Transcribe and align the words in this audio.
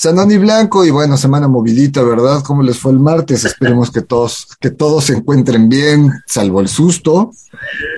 Sanoni 0.00 0.38
Blanco 0.38 0.84
y 0.84 0.90
bueno, 0.90 1.16
semana 1.16 1.48
movilita, 1.48 2.02
¿verdad? 2.02 2.40
¿Cómo 2.44 2.62
les 2.62 2.78
fue 2.78 2.92
el 2.92 3.00
martes? 3.00 3.44
Esperemos 3.44 3.90
que 3.90 4.00
todos, 4.00 4.46
que 4.60 4.70
todos 4.70 5.06
se 5.06 5.14
encuentren 5.14 5.68
bien, 5.68 6.12
salvo 6.24 6.60
el 6.60 6.68
susto. 6.68 7.32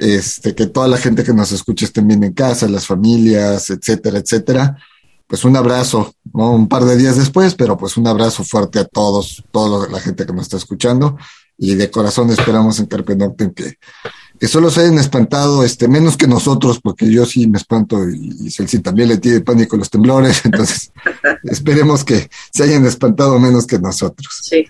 Este, 0.01 0.55
que 0.55 0.67
toda 0.67 0.89
la 0.89 0.97
gente 0.97 1.25
que 1.25 1.35
nos 1.35 1.53
escucha 1.53 1.85
estén 1.85 2.09
bien 2.09 2.25
en 2.25 2.33
casa, 2.33 2.67
las 2.69 2.87
familias, 2.87 3.69
etcétera, 3.69 4.17
etcétera. 4.17 4.79
Pues 5.27 5.45
un 5.45 5.55
abrazo. 5.59 6.15
Un 6.33 6.69
par 6.69 6.87
de 6.87 6.97
días 6.97 7.19
después, 7.19 7.55
pero 7.55 7.77
pues 7.77 7.99
un 7.99 8.07
abrazo 8.07 8.45
fuerte 8.45 8.79
a 8.79 8.87
todos, 8.87 9.45
toda 9.51 9.87
la 9.91 10.01
gente 10.01 10.25
que 10.25 10.33
nos 10.33 10.45
está 10.45 10.57
escuchando. 10.57 11.19
Y 11.59 11.75
de 11.75 11.91
corazón 11.91 12.31
esperamos 12.31 12.81
en 12.81 12.87
Carpe 12.87 13.15
que, 13.55 13.77
que 14.41 14.49
solo 14.49 14.71
se 14.71 14.81
hayan 14.81 14.97
espantado, 14.99 15.63
este, 15.65 15.87
menos 15.87 16.17
que 16.17 16.27
nosotros, 16.27 16.81
porque 16.83 17.11
yo 17.11 17.27
sí 17.27 17.47
me 17.47 17.59
espanto 17.59 18.09
y, 18.09 18.37
y 18.41 18.51
Celsi 18.51 18.79
también 18.79 19.11
le 19.11 19.19
tiene 19.19 19.43
pánico 19.43 19.77
los 19.77 19.91
temblores, 19.91 20.41
entonces 20.47 20.91
esperemos 21.45 22.05
que 22.05 22.31
se 22.51 22.63
hayan 22.63 22.87
espantado 22.87 23.39
menos 23.39 23.67
que 23.67 23.79
nosotros. 23.79 24.41
Sí. 24.43 24.67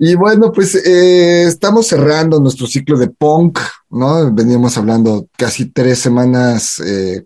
Y 0.00 0.16
bueno, 0.16 0.50
pues 0.50 0.74
eh, 0.74 1.44
estamos 1.44 1.86
cerrando 1.86 2.40
nuestro 2.40 2.66
ciclo 2.66 2.98
de 2.98 3.08
punk, 3.08 3.60
¿no? 3.88 4.32
Veníamos 4.32 4.76
hablando 4.76 5.28
casi 5.36 5.66
tres 5.66 6.00
semanas 6.00 6.80
eh, 6.84 7.24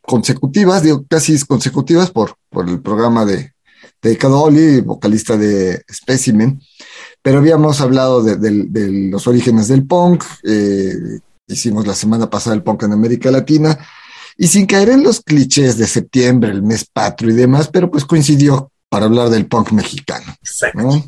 consecutivas, 0.00 0.82
digo 0.82 1.04
casi 1.08 1.38
consecutivas 1.44 2.10
por, 2.10 2.36
por 2.48 2.66
el 2.70 2.80
programa 2.80 3.26
de, 3.26 3.52
de 4.00 4.16
Cadoli, 4.16 4.80
vocalista 4.80 5.36
de 5.36 5.82
Specimen 5.92 6.58
pero 7.26 7.38
habíamos 7.38 7.80
hablado 7.80 8.22
de, 8.22 8.36
de, 8.36 8.66
de 8.68 9.10
los 9.10 9.26
orígenes 9.26 9.66
del 9.66 9.84
punk, 9.84 10.22
eh, 10.44 10.92
hicimos 11.48 11.84
la 11.84 11.96
semana 11.96 12.30
pasada 12.30 12.54
el 12.54 12.62
punk 12.62 12.84
en 12.84 12.92
América 12.92 13.32
Latina, 13.32 13.76
y 14.38 14.46
sin 14.46 14.64
caer 14.64 14.90
en 14.90 15.02
los 15.02 15.22
clichés 15.22 15.76
de 15.76 15.88
septiembre, 15.88 16.52
el 16.52 16.62
mes 16.62 16.84
patrio 16.84 17.32
y 17.32 17.34
demás, 17.34 17.66
pero 17.66 17.90
pues 17.90 18.04
coincidió 18.04 18.70
para 18.88 19.06
hablar 19.06 19.28
del 19.28 19.48
punk 19.48 19.72
mexicano. 19.72 20.36
¿no? 20.74 21.04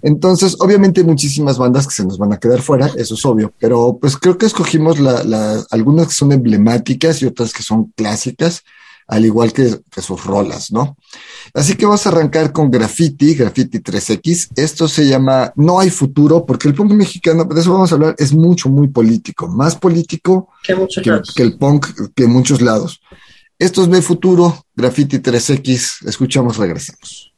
Entonces, 0.00 0.54
obviamente 0.60 1.00
hay 1.00 1.06
muchísimas 1.08 1.58
bandas 1.58 1.88
que 1.88 1.94
se 1.94 2.04
nos 2.04 2.18
van 2.18 2.32
a 2.32 2.38
quedar 2.38 2.62
fuera, 2.62 2.88
eso 2.96 3.14
es 3.14 3.26
obvio, 3.26 3.52
pero 3.58 3.98
pues 4.00 4.16
creo 4.16 4.38
que 4.38 4.46
escogimos 4.46 5.00
la, 5.00 5.24
la, 5.24 5.60
algunas 5.72 6.06
que 6.06 6.14
son 6.14 6.30
emblemáticas 6.30 7.20
y 7.20 7.26
otras 7.26 7.52
que 7.52 7.64
son 7.64 7.92
clásicas, 7.96 8.62
al 9.08 9.24
igual 9.24 9.52
que, 9.52 9.80
que, 9.90 10.02
sus 10.02 10.24
rolas, 10.24 10.72
¿no? 10.72 10.96
Así 11.54 11.74
que 11.74 11.86
vamos 11.86 12.04
a 12.06 12.10
arrancar 12.10 12.52
con 12.52 12.70
Graffiti, 12.70 13.34
Graffiti 13.34 13.78
3X. 13.78 14.48
Esto 14.56 14.88
se 14.88 15.06
llama 15.06 15.52
No 15.56 15.78
hay 15.78 15.90
futuro, 15.90 16.44
porque 16.44 16.68
el 16.68 16.74
punk 16.74 16.92
mexicano, 16.92 17.44
de 17.44 17.60
eso 17.60 17.72
vamos 17.72 17.92
a 17.92 17.94
hablar, 17.94 18.14
es 18.18 18.32
mucho, 18.32 18.68
muy 18.68 18.88
político, 18.88 19.48
más 19.48 19.76
político 19.76 20.48
que, 20.62 20.74
que, 21.02 21.20
que 21.34 21.42
el 21.42 21.56
punk 21.56 21.86
que 22.14 22.24
en 22.24 22.32
muchos 22.32 22.60
lados. 22.60 23.00
Esto 23.58 23.82
es 23.82 23.88
No 23.88 23.96
hay 23.96 24.02
futuro, 24.02 24.66
Graffiti 24.74 25.18
3X. 25.18 26.06
Escuchamos, 26.08 26.56
regresamos. 26.56 27.32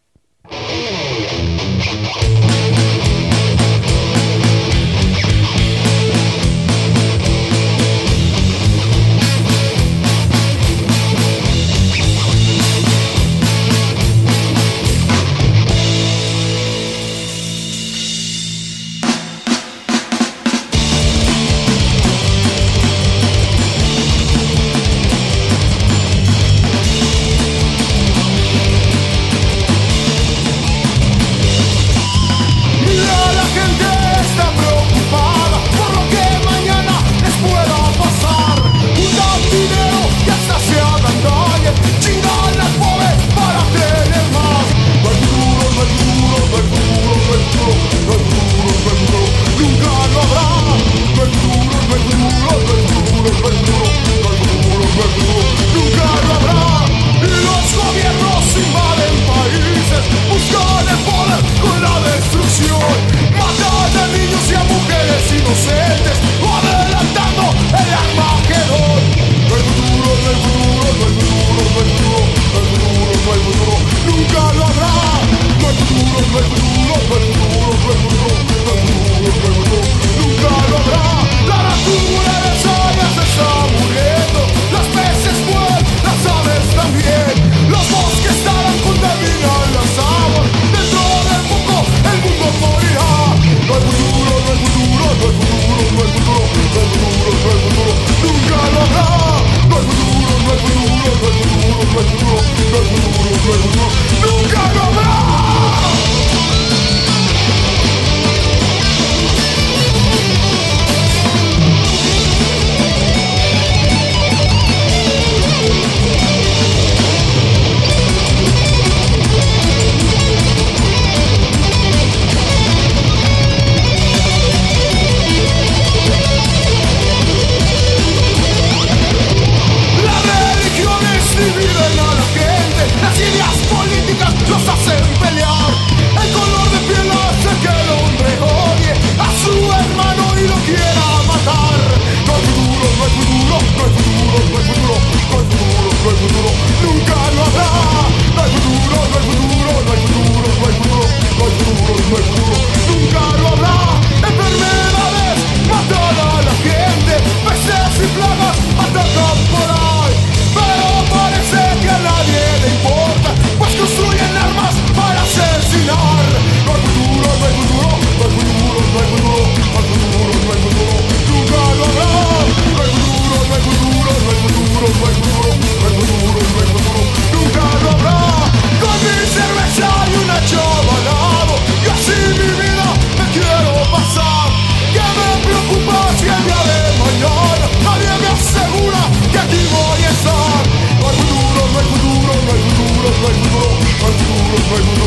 Over 194.70 194.97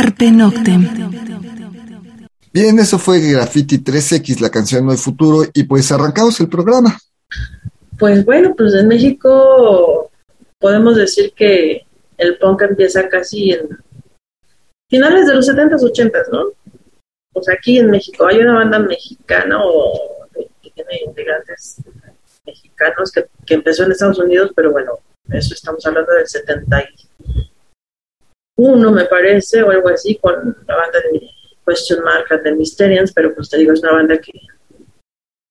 Carpe 0.00 0.30
Noctem. 0.30 0.88
Bien, 2.52 2.78
eso 2.78 3.00
fue 3.00 3.18
Graffiti 3.18 3.78
3X, 3.78 4.38
la 4.38 4.48
canción 4.48 4.86
No 4.86 4.92
hay 4.92 4.96
futuro, 4.96 5.44
y 5.52 5.64
pues 5.64 5.90
arrancamos 5.90 6.38
el 6.38 6.48
programa. 6.48 6.96
Pues 7.98 8.24
bueno, 8.24 8.54
pues 8.56 8.74
en 8.74 8.86
México 8.86 10.08
podemos 10.60 10.94
decir 10.94 11.32
que 11.34 11.84
el 12.16 12.38
punk 12.38 12.62
empieza 12.62 13.08
casi 13.08 13.50
en 13.50 13.70
finales 14.88 15.26
de 15.26 15.34
los 15.34 15.48
70s, 15.48 15.80
80s, 15.80 16.30
¿no? 16.30 16.44
Pues 17.32 17.48
aquí 17.48 17.78
en 17.78 17.90
México 17.90 18.24
hay 18.24 18.38
una 18.38 18.54
banda 18.54 18.78
mexicana 18.78 19.58
o 19.64 20.28
que 20.62 20.70
tiene 20.70 21.00
integrantes 21.06 21.82
mexicanos 22.46 23.10
que, 23.10 23.26
que 23.44 23.54
empezó 23.54 23.82
en 23.82 23.90
Estados 23.90 24.20
Unidos, 24.20 24.52
pero 24.54 24.70
bueno, 24.70 24.92
eso 25.32 25.54
estamos 25.54 25.84
hablando 25.84 26.12
del 26.12 26.28
71, 28.58 28.92
me 28.92 29.04
parece, 29.04 29.62
o 29.62 29.70
algo 29.70 29.88
así, 29.88 30.16
con 30.16 30.34
la 30.66 30.76
banda 30.76 30.98
de 31.12 31.30
Question 31.66 32.02
Mark 32.02 32.26
and 32.30 32.42
the 32.42 32.54
Mysterians, 32.54 33.12
pero 33.12 33.34
pues 33.34 33.48
te 33.48 33.58
digo, 33.58 33.72
es 33.72 33.80
una 33.80 33.92
banda 33.92 34.18
que, 34.18 34.32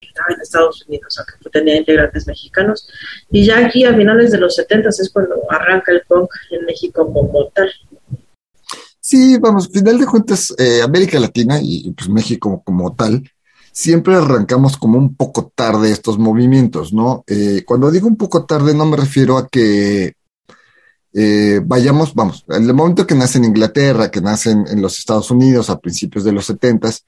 estaba 0.01 0.33
en 0.36 0.42
Estados 0.42 0.86
Unidos, 0.88 1.19
o 1.19 1.44
que 1.44 1.50
tenía 1.50 1.77
integrantes 1.77 2.27
mexicanos. 2.27 2.88
Y 3.30 3.45
ya 3.45 3.65
aquí 3.65 3.86
a 3.86 3.95
finales 3.95 4.31
de 4.31 4.39
los 4.39 4.56
70 4.56 4.89
es 4.89 5.09
cuando 5.12 5.36
arranca 5.50 5.92
el 5.92 6.01
punk 6.07 6.30
en 6.51 6.65
México 6.65 7.12
como 7.12 7.48
tal. 7.50 7.71
Sí, 9.00 9.38
vamos, 9.39 9.69
final 9.69 10.00
de 10.00 10.06
cuentas, 10.06 10.53
eh, 10.57 10.81
América 10.83 11.19
Latina 11.19 11.60
y 11.62 11.92
pues 11.92 12.10
México 12.10 12.62
como 12.65 12.94
tal, 12.94 13.24
siempre 13.77 14.15
arrancamos 14.15 14.75
como 14.75 14.98
un 14.98 15.15
poco 15.15 15.51
tarde 15.53 15.92
estos 15.92 16.18
movimientos, 16.18 16.94
¿no? 16.94 17.24
Eh, 17.27 17.62
cuando 17.63 17.92
digo 17.92 18.07
un 18.07 18.18
poco 18.18 18.44
tarde 18.44 18.74
no 18.74 18.88
me 18.88 18.98
refiero 18.98 19.38
a 19.38 19.48
que 19.48 20.13
eh, 21.13 21.62
vayamos, 21.63 22.13
vamos, 22.13 22.45
en 22.50 22.65
el 22.65 22.74
momento 22.74 23.07
que 23.07 23.15
nace 23.15 23.38
en 23.38 23.45
Inglaterra, 23.45 24.12
que 24.12 24.21
nace 24.21 24.51
en, 24.51 24.81
los 24.81 25.00
Estados 25.00 25.31
Unidos 25.31 25.69
a 25.69 25.80
principios 25.80 26.24
de 26.24 26.31
los 26.31 26.45
setentas, 26.45 27.06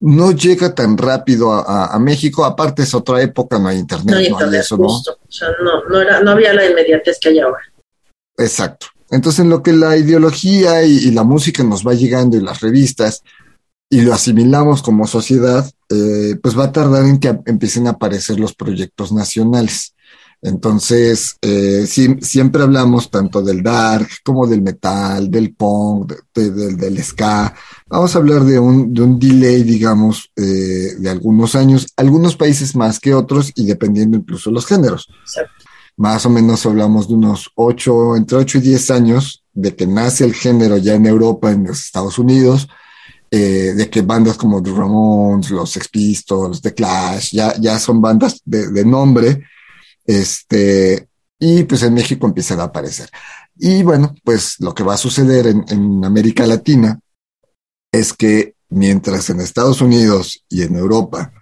no 0.00 0.32
llega 0.32 0.74
tan 0.74 0.98
rápido 0.98 1.52
a, 1.52 1.98
México, 1.98 2.44
aparte 2.44 2.82
es 2.82 2.94
otra 2.94 3.22
época, 3.22 3.58
no 3.58 3.68
hay 3.68 3.78
internet, 3.78 4.14
no, 4.14 4.16
hay 4.16 4.26
internet, 4.26 4.60
eso, 4.60 4.76
¿no? 4.76 4.88
O 4.88 5.02
sea, 5.28 5.48
no, 5.62 5.84
no, 5.88 6.00
era, 6.00 6.20
no 6.20 6.32
había 6.32 6.52
la 6.52 6.68
inmediatez 6.68 7.18
que 7.18 7.30
hay 7.30 7.38
ahora. 7.38 7.62
Exacto. 8.36 8.88
Entonces, 9.10 9.40
en 9.40 9.50
lo 9.50 9.62
que 9.62 9.72
la 9.72 9.96
ideología 9.96 10.82
y, 10.82 11.10
la 11.12 11.22
música 11.22 11.62
nos 11.62 11.86
va 11.86 11.94
llegando 11.94 12.36
y 12.36 12.40
las 12.40 12.60
revistas, 12.60 13.22
y 13.88 14.02
lo 14.02 14.12
asimilamos 14.12 14.82
como 14.82 15.06
sociedad, 15.06 15.70
eh, 15.88 16.36
pues 16.42 16.58
va 16.58 16.64
a 16.64 16.72
tardar 16.72 17.04
en 17.06 17.20
que 17.20 17.38
empiecen 17.46 17.86
a 17.86 17.90
aparecer 17.90 18.40
los 18.40 18.54
proyectos 18.54 19.12
nacionales. 19.12 19.94
Entonces, 20.42 21.36
eh, 21.40 21.86
siempre 21.86 22.62
hablamos 22.62 23.10
tanto 23.10 23.42
del 23.42 23.62
dark 23.62 24.08
como 24.24 24.46
del 24.46 24.62
metal, 24.62 25.30
del 25.30 25.54
punk, 25.54 26.12
del 26.34 27.02
ska. 27.02 27.54
Vamos 27.88 28.14
a 28.14 28.18
hablar 28.18 28.44
de 28.44 28.58
un, 28.58 28.92
de 28.92 29.02
un 29.02 29.18
delay, 29.18 29.62
digamos, 29.62 30.30
eh, 30.36 30.94
de 30.98 31.10
algunos 31.10 31.54
años, 31.54 31.88
algunos 31.96 32.36
países 32.36 32.76
más 32.76 33.00
que 33.00 33.14
otros 33.14 33.50
y 33.54 33.66
dependiendo 33.66 34.18
incluso 34.18 34.50
los 34.50 34.66
géneros. 34.66 35.08
Más 35.96 36.26
o 36.26 36.30
menos 36.30 36.64
hablamos 36.66 37.08
de 37.08 37.14
unos 37.14 37.50
ocho, 37.54 38.14
entre 38.14 38.36
ocho 38.38 38.58
y 38.58 38.60
diez 38.60 38.90
años 38.90 39.42
de 39.56 39.74
que 39.74 39.86
nace 39.86 40.24
el 40.24 40.34
género 40.34 40.76
ya 40.76 40.94
en 40.94 41.06
Europa, 41.06 41.50
en 41.50 41.64
los 41.64 41.82
Estados 41.82 42.18
Unidos, 42.18 42.68
eh, 43.30 43.72
de 43.74 43.90
que 43.90 44.02
bandas 44.02 44.36
como 44.36 44.62
The 44.62 44.70
Ramones, 44.70 45.50
los 45.50 45.70
Sex 45.70 45.88
Pistols, 45.88 46.60
The 46.60 46.74
Clash, 46.74 47.32
ya, 47.32 47.56
ya 47.58 47.78
son 47.78 48.00
bandas 48.00 48.40
de, 48.44 48.84
nombre, 48.84 49.42
este, 50.06 51.08
y 51.38 51.64
pues 51.64 51.82
en 51.82 51.94
México 51.94 52.26
empiezan 52.26 52.60
a 52.60 52.64
aparecer. 52.64 53.10
Y 53.56 53.82
bueno, 53.82 54.14
pues 54.24 54.56
lo 54.60 54.74
que 54.74 54.82
va 54.84 54.94
a 54.94 54.98
suceder 54.98 55.46
en, 55.46 55.64
en 55.68 56.04
América 56.04 56.46
Latina 56.46 57.00
es 57.92 58.12
que 58.12 58.54
mientras 58.68 59.30
en 59.30 59.40
Estados 59.40 59.80
Unidos 59.80 60.44
y 60.48 60.62
en 60.62 60.76
Europa 60.76 61.32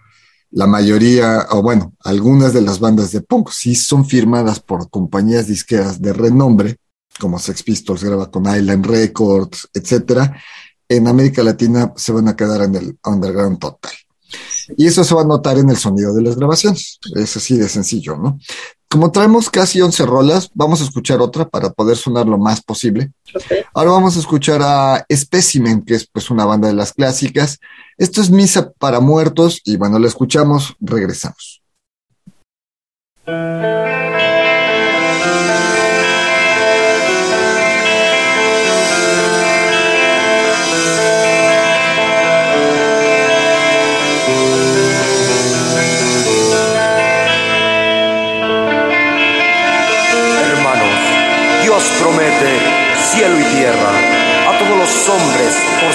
la 0.54 0.68
mayoría, 0.68 1.48
o 1.50 1.62
bueno, 1.62 1.94
algunas 2.04 2.52
de 2.52 2.60
las 2.60 2.78
bandas 2.78 3.10
de 3.10 3.22
punk 3.22 3.50
sí 3.50 3.74
son 3.74 4.06
firmadas 4.06 4.60
por 4.60 4.88
compañías 4.88 5.48
disqueras 5.48 6.00
de 6.00 6.12
renombre, 6.12 6.76
como 7.18 7.40
Sex 7.40 7.64
Pistols 7.64 8.04
graba 8.04 8.30
con 8.30 8.44
Island 8.46 8.86
Records, 8.86 9.68
etcétera, 9.74 10.40
en 10.88 11.08
América 11.08 11.42
Latina 11.42 11.92
se 11.96 12.12
van 12.12 12.28
a 12.28 12.36
quedar 12.36 12.62
en 12.62 12.76
el 12.76 12.98
underground 13.04 13.58
total. 13.58 13.92
Y 14.76 14.86
eso 14.86 15.04
se 15.04 15.14
va 15.14 15.22
a 15.22 15.26
notar 15.26 15.58
en 15.58 15.70
el 15.70 15.76
sonido 15.76 16.14
de 16.14 16.22
las 16.22 16.36
grabaciones. 16.36 16.98
Es 17.14 17.36
así 17.36 17.56
de 17.56 17.68
sencillo, 17.68 18.16
¿no? 18.16 18.38
Como 18.88 19.10
traemos 19.10 19.50
casi 19.50 19.80
11 19.80 20.06
rolas, 20.06 20.50
vamos 20.54 20.80
a 20.80 20.84
escuchar 20.84 21.20
otra 21.20 21.48
para 21.48 21.70
poder 21.70 21.96
sonar 21.96 22.26
lo 22.26 22.38
más 22.38 22.62
posible. 22.62 23.10
Ahora 23.74 23.90
vamos 23.90 24.16
a 24.16 24.20
escuchar 24.20 24.62
a 24.62 25.04
Specimen, 25.12 25.82
que 25.82 25.94
es 25.94 26.06
pues 26.06 26.30
una 26.30 26.44
banda 26.44 26.68
de 26.68 26.74
las 26.74 26.92
clásicas. 26.92 27.58
Esto 27.98 28.20
es 28.20 28.30
Misa 28.30 28.70
para 28.78 29.00
Muertos 29.00 29.60
y 29.64 29.76
bueno, 29.76 29.98
la 29.98 30.06
escuchamos, 30.06 30.76
regresamos. 30.80 31.60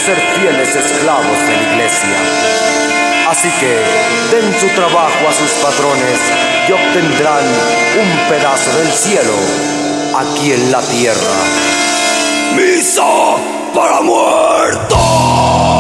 Ser 0.10 0.42
fieles 0.42 0.76
esclavos 0.76 1.40
de 1.48 1.56
la 1.56 1.64
iglesia. 1.72 2.18
Así 3.30 3.48
que 3.60 3.78
den 4.32 4.60
su 4.60 4.68
trabajo 4.70 5.28
a 5.30 5.32
sus 5.32 5.52
patrones 5.62 6.20
y 6.68 6.72
obtendrán 6.72 7.46
un 8.02 8.30
pedazo 8.30 8.76
del 8.80 8.92
cielo 8.92 9.36
aquí 10.16 10.54
en 10.54 10.72
la 10.72 10.82
tierra. 10.82 11.36
Misa 12.56 13.04
para 13.76 14.02
muertos. 14.02 15.79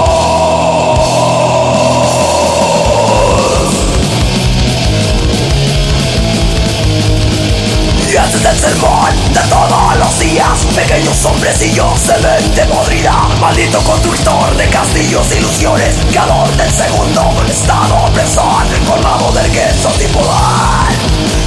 Es 8.39 8.45
el 8.45 8.57
sermón 8.57 9.09
de 9.33 9.41
todos 9.49 9.97
los 9.97 10.19
días. 10.19 10.65
Pequeños 10.75 11.25
hombrecillos 11.25 11.99
se 11.99 12.13
ven 12.13 12.55
de 12.55 12.63
podrida. 12.65 13.27
Maldito 13.39 13.79
constructor 13.79 14.55
de 14.55 14.67
castillos 14.67 15.27
ilusiones 15.35 15.95
Creador 16.09 16.47
del 16.55 16.71
segundo 16.71 17.33
estado 17.49 17.95
opresor 18.05 18.65
Colmado 18.87 19.31
del 19.33 19.51
queso 19.51 19.91
sin 19.97 20.09
poder. 20.09 20.95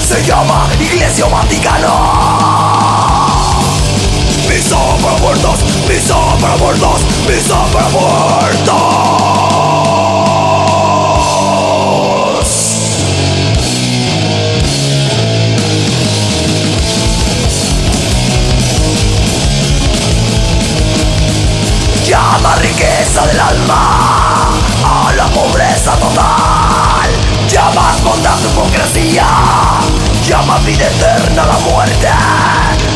Se 0.07 0.23
llama 0.25 0.69
Iglesia 0.79 1.27
Vaticano 1.27 1.89
Misa 4.49 4.77
para 5.03 5.17
muertos, 5.19 5.61
misa 5.89 6.17
para 6.41 6.57
muertos, 6.57 7.01
misa 7.27 7.65
para 7.73 7.89
muertos 7.89 9.82
Llama 22.13 22.57
riqueza 22.57 23.27
del 23.27 23.41
alma 23.41 24.51
a 24.85 25.13
la 25.17 25.25
pobreza 25.29 25.93
total. 25.93 27.11
Llama 27.49 27.97
bondad 28.05 28.37
tu 28.37 28.49
hipocresía. 28.49 29.25
Llama 30.23 30.59
vida 30.59 30.89
eterna 30.89 31.47
la 31.47 31.59
muerte. 31.61 32.09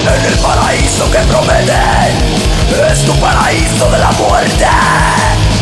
En 0.02 0.23
el 0.23 0.38
paraíso 0.40 1.11
que 1.11 1.18
prometen 1.20 2.12
es 2.92 3.06
tu 3.06 3.14
paraíso 3.14 3.90
de 3.90 3.99
la 4.00 4.11
muerte. 4.12 4.66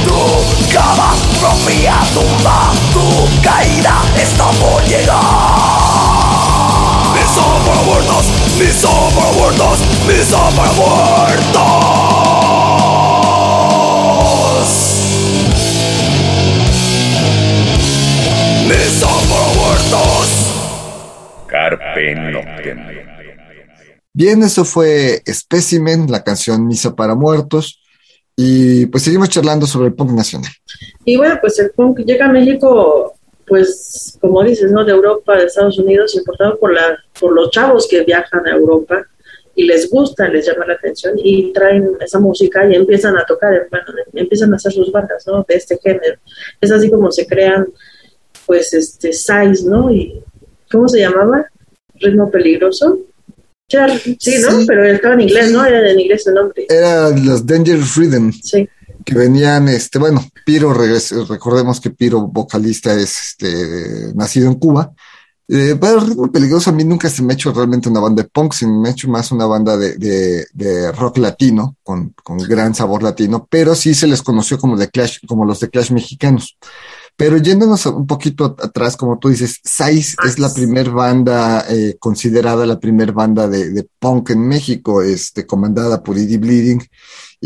Tu 0.04 0.75
cama 0.75 1.14
propia 1.38 1.94
tumba, 2.12 2.73
tu 2.92 3.40
caída 3.40 4.02
está 4.20 4.46
por 4.46 4.82
llegar. 4.82 5.20
Misa 7.14 7.44
para 7.64 7.82
muertos, 7.82 8.25
misa 8.58 8.88
para 9.14 9.30
muertos, 9.30 9.78
misa 10.08 10.38
para 10.56 10.73
muertos. 10.73 12.13
Carpe 21.47 22.14
Bien, 24.12 24.42
eso 24.42 24.64
fue 24.64 25.23
Specimen, 25.28 26.11
la 26.11 26.23
canción 26.23 26.66
Misa 26.66 26.94
para 26.94 27.14
Muertos. 27.14 27.80
Y 28.37 28.87
pues 28.87 29.04
seguimos 29.04 29.28
charlando 29.28 29.66
sobre 29.66 29.88
el 29.88 29.94
punk 29.94 30.12
nacional. 30.12 30.50
Y 31.04 31.16
bueno, 31.16 31.38
pues 31.40 31.59
el 31.59 31.71
punk 31.71 32.00
llega 32.00 32.26
a 32.26 32.33
México, 32.33 33.14
pues 33.47 34.18
como 34.21 34.42
dices, 34.42 34.73
¿no? 34.73 34.85
De 34.85 34.92
Europa, 34.92 35.37
de 35.37 35.44
Estados 35.44 35.78
Unidos, 35.78 36.14
importado 36.16 36.59
por, 36.59 36.73
la, 36.73 36.99
por 37.18 37.33
los 37.33 37.50
chavos 37.50 37.87
que 37.88 38.02
viajan 38.02 38.47
a 38.47 38.50
Europa 38.50 39.06
y 39.54 39.64
les 39.64 39.88
gusta, 39.88 40.28
les 40.28 40.47
llama 40.47 40.66
la 40.66 40.75
atención 40.75 41.14
y 41.16 41.52
traen 41.52 41.90
esa 42.00 42.18
música 42.18 42.68
y 42.68 42.75
empiezan 42.75 43.16
a 43.16 43.25
tocar, 43.25 43.68
bueno, 43.71 43.87
empiezan 44.12 44.52
a 44.52 44.56
hacer 44.56 44.73
sus 44.73 44.90
bandas, 44.90 45.25
¿no? 45.26 45.44
De 45.47 45.54
este 45.54 45.78
género. 45.78 46.18
Es 46.61 46.73
así 46.73 46.90
como 46.90 47.12
se 47.12 47.26
crean, 47.26 47.66
pues, 48.46 48.72
este, 48.74 49.12
size, 49.12 49.64
¿no? 49.64 49.90
Y, 49.90 50.22
¿cómo 50.70 50.88
se 50.88 51.00
llamaba? 51.00 51.46
Ritmo 51.94 52.30
peligroso. 52.30 52.98
Sí, 53.66 54.36
¿no? 54.40 54.66
Pero 54.66 54.84
estaba 54.84 55.14
en 55.14 55.22
inglés, 55.22 55.50
¿no? 55.50 55.64
Era 55.64 55.90
en 55.90 56.00
inglés 56.00 56.26
el 56.26 56.34
nombre. 56.34 56.66
Era 56.68 57.10
los 57.10 57.46
Danger 57.46 57.78
Freedom. 57.78 58.30
Sí. 58.32 58.68
Que 59.04 59.14
venían, 59.14 59.68
este, 59.68 59.98
bueno, 59.98 60.24
Piro, 60.44 60.72
recordemos 60.72 61.80
que 61.80 61.90
Piro, 61.90 62.26
vocalista, 62.26 62.94
es 62.94 63.28
este, 63.28 64.14
nacido 64.14 64.48
en 64.48 64.54
Cuba 64.54 64.94
eh, 65.46 65.76
pero 65.78 66.00
Ritmo 66.00 66.32
Peligroso 66.32 66.70
a 66.70 66.72
mí 66.72 66.84
nunca 66.84 67.10
se 67.10 67.22
me 67.22 67.32
ha 67.32 67.34
hecho 67.34 67.52
realmente 67.52 67.90
una 67.90 68.00
banda 68.00 68.22
de 68.22 68.28
punk, 68.28 68.54
sino 68.54 68.80
me 68.80 68.88
ha 68.88 68.92
hecho 68.92 69.10
más 69.10 69.30
una 69.30 69.44
banda 69.44 69.76
de, 69.76 69.96
de, 69.96 70.46
de 70.54 70.90
rock 70.92 71.18
latino, 71.18 71.76
con, 71.82 72.14
con, 72.22 72.38
gran 72.38 72.74
sabor 72.74 73.02
latino, 73.02 73.46
pero 73.50 73.74
sí 73.74 73.94
se 73.94 74.06
les 74.06 74.22
conoció 74.22 74.58
como, 74.58 74.76
de 74.76 74.88
Clash, 74.88 75.18
como 75.26 75.44
los 75.44 75.60
de 75.60 75.68
Clash 75.68 75.90
mexicanos. 75.90 76.56
Pero 77.16 77.37
yéndonos 77.37 77.87
un 77.87 78.06
poquito 78.06 78.56
atrás, 78.61 78.97
como 78.97 79.18
tú 79.18 79.28
dices, 79.28 79.61
Size 79.62 80.16
es 80.26 80.38
la 80.40 80.52
primer 80.52 80.90
banda 80.90 81.64
eh, 81.68 81.97
considerada 82.00 82.66
la 82.66 82.80
primer 82.80 83.12
banda 83.12 83.47
de, 83.47 83.71
de, 83.71 83.87
punk 84.00 84.30
en 84.30 84.49
México, 84.49 85.00
este, 85.00 85.47
comandada 85.47 86.02
por 86.02 86.18
Eddie 86.18 86.38
Bleeding 86.38 86.83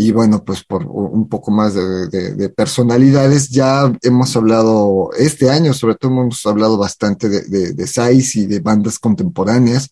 y 0.00 0.12
bueno, 0.12 0.44
pues 0.44 0.62
por 0.62 0.86
un 0.86 1.28
poco 1.28 1.50
más 1.50 1.74
de, 1.74 2.48
personalidades, 2.50 3.48
ya 3.48 3.92
hemos 4.02 4.36
hablado 4.36 5.10
este 5.18 5.50
año, 5.50 5.74
sobre 5.74 5.96
todo 5.96 6.12
hemos 6.12 6.46
hablado 6.46 6.78
bastante 6.78 7.28
de, 7.28 7.72
de, 7.72 8.22
y 8.34 8.46
de 8.46 8.60
bandas 8.60 9.00
contemporáneas. 9.00 9.90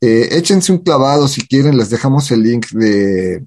Eh, 0.00 0.28
échense 0.32 0.72
un 0.72 0.78
clavado 0.78 1.28
si 1.28 1.46
quieren, 1.46 1.76
les 1.76 1.90
dejamos 1.90 2.30
el 2.30 2.44
link 2.44 2.68
de, 2.70 3.44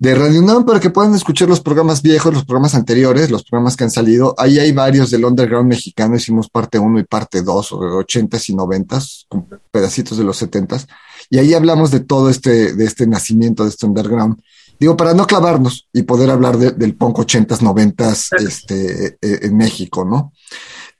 de 0.00 0.14
Radio 0.14 0.40
UNAM 0.40 0.64
para 0.64 0.80
que 0.80 0.88
puedan 0.88 1.14
escuchar 1.14 1.46
los 1.46 1.60
programas 1.60 2.00
viejos, 2.00 2.32
los 2.32 2.46
programas 2.46 2.74
anteriores, 2.74 3.30
los 3.30 3.44
programas 3.44 3.76
que 3.76 3.84
han 3.84 3.90
salido. 3.90 4.34
Ahí 4.38 4.58
hay 4.58 4.72
varios 4.72 5.10
del 5.10 5.26
underground 5.26 5.68
mexicano, 5.68 6.16
hicimos 6.16 6.48
parte 6.48 6.78
1 6.78 7.00
y 7.00 7.04
parte 7.04 7.42
2, 7.42 7.72
80s 7.72 8.48
y 8.48 8.54
90s, 8.54 9.26
con 9.28 9.46
pedacitos 9.70 10.16
de 10.16 10.24
los 10.24 10.42
70s. 10.42 10.86
Y 11.28 11.36
ahí 11.36 11.52
hablamos 11.52 11.90
de 11.90 12.00
todo 12.00 12.30
este, 12.30 12.72
de 12.72 12.84
este 12.86 13.06
nacimiento 13.06 13.64
de 13.64 13.68
este 13.68 13.84
underground. 13.84 14.40
Digo, 14.80 14.96
para 14.96 15.12
no 15.12 15.26
clavarnos 15.26 15.86
y 15.92 16.02
poder 16.04 16.30
hablar 16.30 16.56
del 16.56 16.96
punk 16.96 17.18
80s, 17.18 17.58
90s 17.60 18.40
este, 18.40 19.18
eh, 19.20 19.38
en 19.42 19.54
México, 19.54 20.06
¿no? 20.06 20.32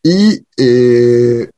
Y 0.02 0.44
eh, 0.58 1.48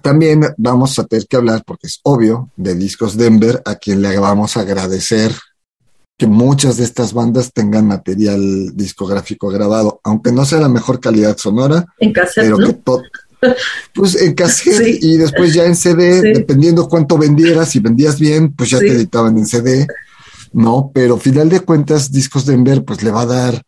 también 0.00 0.40
vamos 0.56 0.98
a 0.98 1.04
tener 1.04 1.26
que 1.26 1.36
hablar, 1.36 1.64
porque 1.66 1.88
es 1.88 2.00
obvio, 2.04 2.50
de 2.56 2.74
Discos 2.74 3.14
Denver, 3.18 3.60
a 3.66 3.74
quien 3.74 4.00
le 4.00 4.18
vamos 4.18 4.56
a 4.56 4.60
agradecer 4.60 5.34
que 6.18 6.26
muchas 6.26 6.78
de 6.78 6.84
estas 6.84 7.12
bandas 7.12 7.52
tengan 7.52 7.86
material 7.86 8.74
discográfico 8.74 9.48
grabado, 9.48 10.00
aunque 10.02 10.32
no 10.32 10.44
sea 10.44 10.60
la 10.60 10.68
mejor 10.68 11.00
calidad 11.00 11.36
sonora, 11.36 11.84
en 11.98 12.12
cassette, 12.12 12.44
pero 12.44 12.58
que 12.58 12.76
pues 13.94 14.20
en 14.20 14.34
cassette 14.34 14.98
y 15.02 15.18
después 15.18 15.52
ya 15.52 15.66
en 15.66 15.76
CD, 15.76 16.22
dependiendo 16.22 16.88
cuánto 16.88 17.18
vendieras, 17.18 17.70
si 17.70 17.80
vendías 17.80 18.18
bien, 18.18 18.52
pues 18.54 18.70
ya 18.70 18.78
te 18.78 18.88
editaban 18.88 19.36
en 19.36 19.46
CD. 19.46 19.86
¿no? 20.56 20.90
Pero 20.94 21.18
final 21.18 21.50
de 21.50 21.60
cuentas, 21.60 22.10
Discos 22.10 22.46
Denver 22.46 22.82
pues 22.82 23.02
le 23.02 23.10
va 23.10 23.22
a 23.22 23.26
dar 23.26 23.62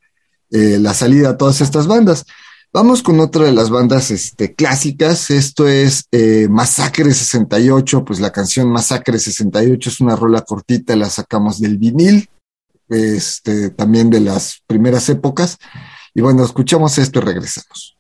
eh, 0.51 0.79
la 0.81 0.95
salida 0.95 1.31
a 1.31 1.37
todas 1.37 1.61
estas 1.61 1.87
bandas. 1.87 2.25
Vamos 2.73 3.03
con 3.03 3.21
otra 3.21 3.45
de 3.45 3.53
las 3.53 3.71
bandas 3.71 4.11
este, 4.11 4.55
clásicas. 4.55 5.31
Esto 5.31 5.69
es 5.69 6.07
eh, 6.13 6.49
Masacre 6.51 7.13
68. 7.13 8.05
Pues 8.05 8.21
la 8.21 8.33
canción 8.33 8.71
Masacre 8.71 9.19
68 9.19 9.91
es 9.91 10.01
una 10.01 10.17
rola 10.17 10.43
cortita, 10.43 10.97
la 10.97 11.11
sacamos 11.11 11.61
del 11.61 11.77
vinil, 11.77 12.29
este, 12.89 13.71
también 13.71 14.11
de 14.11 14.21
las 14.21 14.63
primeras 14.67 15.09
épocas. 15.09 15.59
Y 16.15 16.21
bueno, 16.21 16.45
escuchamos 16.45 16.99
esto 16.99 17.21
y 17.21 17.23
regresamos. 17.23 17.99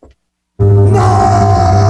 estaban 0.59 1.88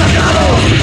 Eso 0.00 0.80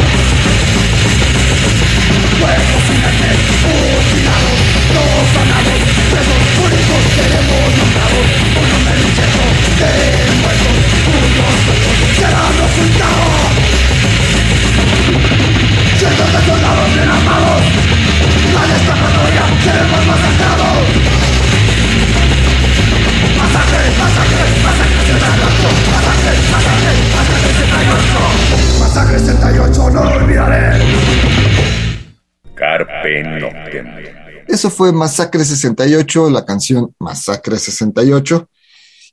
fue 34.77 34.91
Masacre 34.91 35.43
68, 35.43 36.29
la 36.29 36.45
canción 36.45 36.93
Masacre 36.99 37.57
68. 37.57 38.47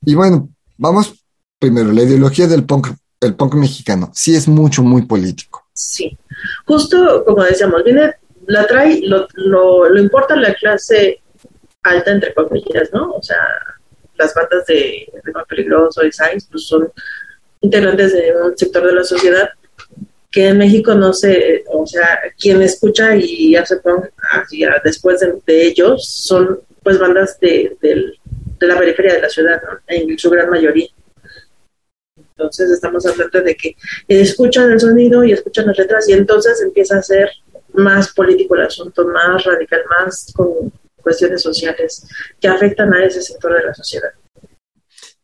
Y 0.05 0.13
bueno, 0.13 0.49
vamos 0.77 1.25
primero, 1.57 1.91
la 1.91 2.03
ideología 2.03 2.47
del 2.47 2.65
punk, 2.65 2.89
el 3.19 3.33
punk 3.35 3.55
mexicano. 3.55 4.11
Sí 4.13 4.35
es 4.35 4.47
mucho, 4.47 4.83
muy 4.83 5.01
político. 5.01 5.65
Sí, 5.73 6.15
justo 6.65 7.23
como 7.25 7.43
decíamos, 7.43 7.83
viene, 7.83 8.13
la 8.45 8.67
trae, 8.67 9.01
lo, 9.01 9.27
lo, 9.33 9.89
lo 9.89 9.99
importa 9.99 10.35
la 10.35 10.53
clase 10.53 11.21
alta, 11.81 12.11
entre 12.11 12.33
comillas, 12.35 12.89
¿no? 12.93 13.13
O 13.13 13.23
sea, 13.23 13.37
las 14.17 14.33
bandas 14.35 14.65
de 14.67 15.11
Ritmo 15.23 15.43
Peligroso 15.49 16.05
y 16.05 16.11
Science, 16.11 16.47
pues 16.51 16.67
son 16.67 16.87
integrantes 17.61 18.13
de 18.13 18.33
un 18.35 18.55
sector 18.55 18.85
de 18.85 18.93
la 18.93 19.03
sociedad 19.03 19.49
que 20.35 20.49
en 20.49 20.57
México 20.57 20.93
no 20.93 21.13
sé, 21.13 21.63
o 21.71 21.87
sea, 21.87 22.19
quien 22.37 22.61
escucha 22.61 23.15
y 23.15 23.55
hace 23.55 23.77
punk 23.77 24.07
después 24.83 25.21
de, 25.21 25.65
ellos 25.67 26.05
son 26.05 26.59
pues 26.83 26.99
bandas 26.99 27.39
de, 27.39 27.77
la 28.59 28.77
periferia 28.77 29.13
de 29.13 29.21
la 29.21 29.29
ciudad, 29.29 29.61
en 29.87 30.19
su 30.19 30.29
gran 30.29 30.49
mayoría. 30.49 30.89
Entonces 32.17 32.69
estamos 32.69 33.05
hablando 33.05 33.41
de 33.43 33.55
que 33.55 33.77
escuchan 34.09 34.73
el 34.73 34.79
sonido 34.81 35.23
y 35.23 35.31
escuchan 35.31 35.67
las 35.67 35.77
letras 35.77 36.09
y 36.09 36.11
entonces 36.11 36.61
empieza 36.61 36.97
a 36.97 37.01
ser 37.01 37.29
más 37.71 38.13
político 38.13 38.55
el 38.55 38.63
asunto, 38.63 39.07
más 39.07 39.41
radical, 39.41 39.83
más 40.01 40.33
con 40.35 40.69
cuestiones 41.01 41.41
sociales 41.41 42.05
que 42.41 42.49
afectan 42.49 42.93
a 42.93 43.05
ese 43.05 43.21
sector 43.21 43.53
de 43.53 43.67
la 43.67 43.73
sociedad. 43.73 44.09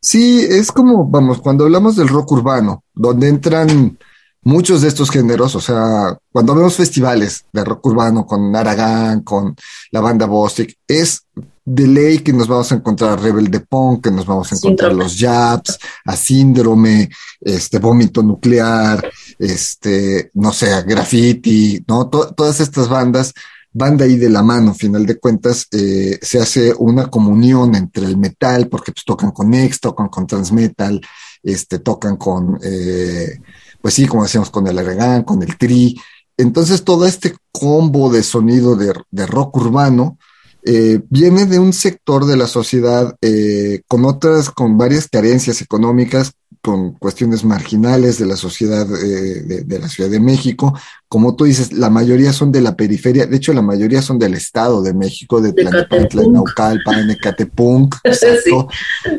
Sí, 0.00 0.46
es 0.48 0.72
como, 0.72 1.06
vamos, 1.06 1.42
cuando 1.42 1.64
hablamos 1.64 1.96
del 1.96 2.08
rock 2.08 2.32
urbano, 2.32 2.84
donde 2.94 3.28
entran 3.28 3.98
muchos 4.42 4.82
de 4.82 4.88
estos 4.88 5.10
géneros, 5.10 5.54
o 5.54 5.60
sea, 5.60 6.16
cuando 6.30 6.54
vemos 6.54 6.76
festivales 6.76 7.44
de 7.52 7.64
rock 7.64 7.86
urbano 7.86 8.26
con 8.26 8.54
Aragán, 8.54 9.20
con 9.22 9.54
la 9.90 10.00
banda 10.00 10.26
Bostic, 10.26 10.76
es 10.86 11.24
de 11.64 11.86
ley 11.86 12.18
que 12.18 12.32
nos 12.32 12.48
vamos 12.48 12.72
a 12.72 12.74
encontrar 12.74 13.20
Rebel 13.20 13.48
de 13.48 13.60
Punk, 13.60 14.04
que 14.04 14.10
nos 14.10 14.26
vamos 14.26 14.52
a 14.52 14.56
encontrar 14.56 14.92
los 14.92 15.16
Japs, 15.16 15.78
a 16.04 16.16
Síndrome, 16.16 17.08
este, 17.40 17.78
Vómito 17.78 18.22
Nuclear, 18.22 19.08
este, 19.38 20.30
no 20.34 20.52
sé, 20.52 20.82
Graffiti, 20.82 21.84
¿no? 21.86 22.08
todas 22.08 22.60
estas 22.60 22.88
bandas 22.88 23.32
van 23.72 23.96
de 23.96 24.04
ahí 24.04 24.16
de 24.16 24.28
la 24.28 24.42
mano, 24.42 24.74
final 24.74 25.06
de 25.06 25.18
cuentas, 25.18 25.66
eh, 25.72 26.18
se 26.20 26.40
hace 26.40 26.74
una 26.76 27.06
comunión 27.06 27.74
entre 27.74 28.06
el 28.06 28.16
metal, 28.18 28.68
porque 28.68 28.92
pues 28.92 29.04
tocan 29.04 29.30
con 29.30 29.50
Next, 29.50 29.82
tocan 29.82 30.08
con 30.08 30.26
Transmetal, 30.26 31.00
este, 31.42 31.78
tocan 31.78 32.16
con, 32.16 32.58
eh, 32.62 33.40
pues 33.82 33.94
sí, 33.94 34.06
como 34.06 34.22
decíamos, 34.22 34.50
con 34.50 34.66
el 34.66 34.78
Arregan, 34.78 35.24
con 35.24 35.42
el 35.42 35.58
Tri. 35.58 36.00
Entonces 36.38 36.84
todo 36.84 37.04
este 37.04 37.34
combo 37.50 38.10
de 38.10 38.22
sonido 38.22 38.76
de, 38.76 38.94
de 39.10 39.26
rock 39.26 39.56
urbano, 39.58 40.18
eh, 40.64 41.00
viene 41.10 41.46
de 41.46 41.58
un 41.58 41.72
sector 41.72 42.24
de 42.24 42.36
la 42.36 42.46
sociedad 42.46 43.16
eh, 43.20 43.82
con 43.88 44.04
otras, 44.04 44.48
con 44.48 44.78
varias 44.78 45.08
carencias 45.08 45.60
económicas, 45.60 46.32
con 46.60 46.92
cuestiones 46.92 47.44
marginales 47.44 48.18
de 48.18 48.26
la 48.26 48.36
sociedad 48.36 48.86
eh, 49.02 49.64
de, 49.64 49.78
la 49.80 49.88
Ciudad 49.88 50.08
de 50.08 50.20
México. 50.20 50.78
Como 51.08 51.34
tú 51.34 51.46
dices, 51.46 51.72
la 51.72 51.90
mayoría 51.90 52.32
son 52.32 52.52
de 52.52 52.60
la 52.60 52.76
periferia, 52.76 53.26
de 53.26 53.36
hecho 53.36 53.52
la 53.52 53.62
mayoría 53.62 54.02
son 54.02 54.20
del 54.20 54.34
Estado 54.34 54.82
de 54.82 54.94
México, 54.94 55.40
de, 55.40 55.50
de 55.50 55.62
Tlanepantla, 55.64 56.22
Naucalpan, 56.30 57.08
de 57.08 57.16
Catepunk, 57.16 57.96
exacto, 58.04 58.68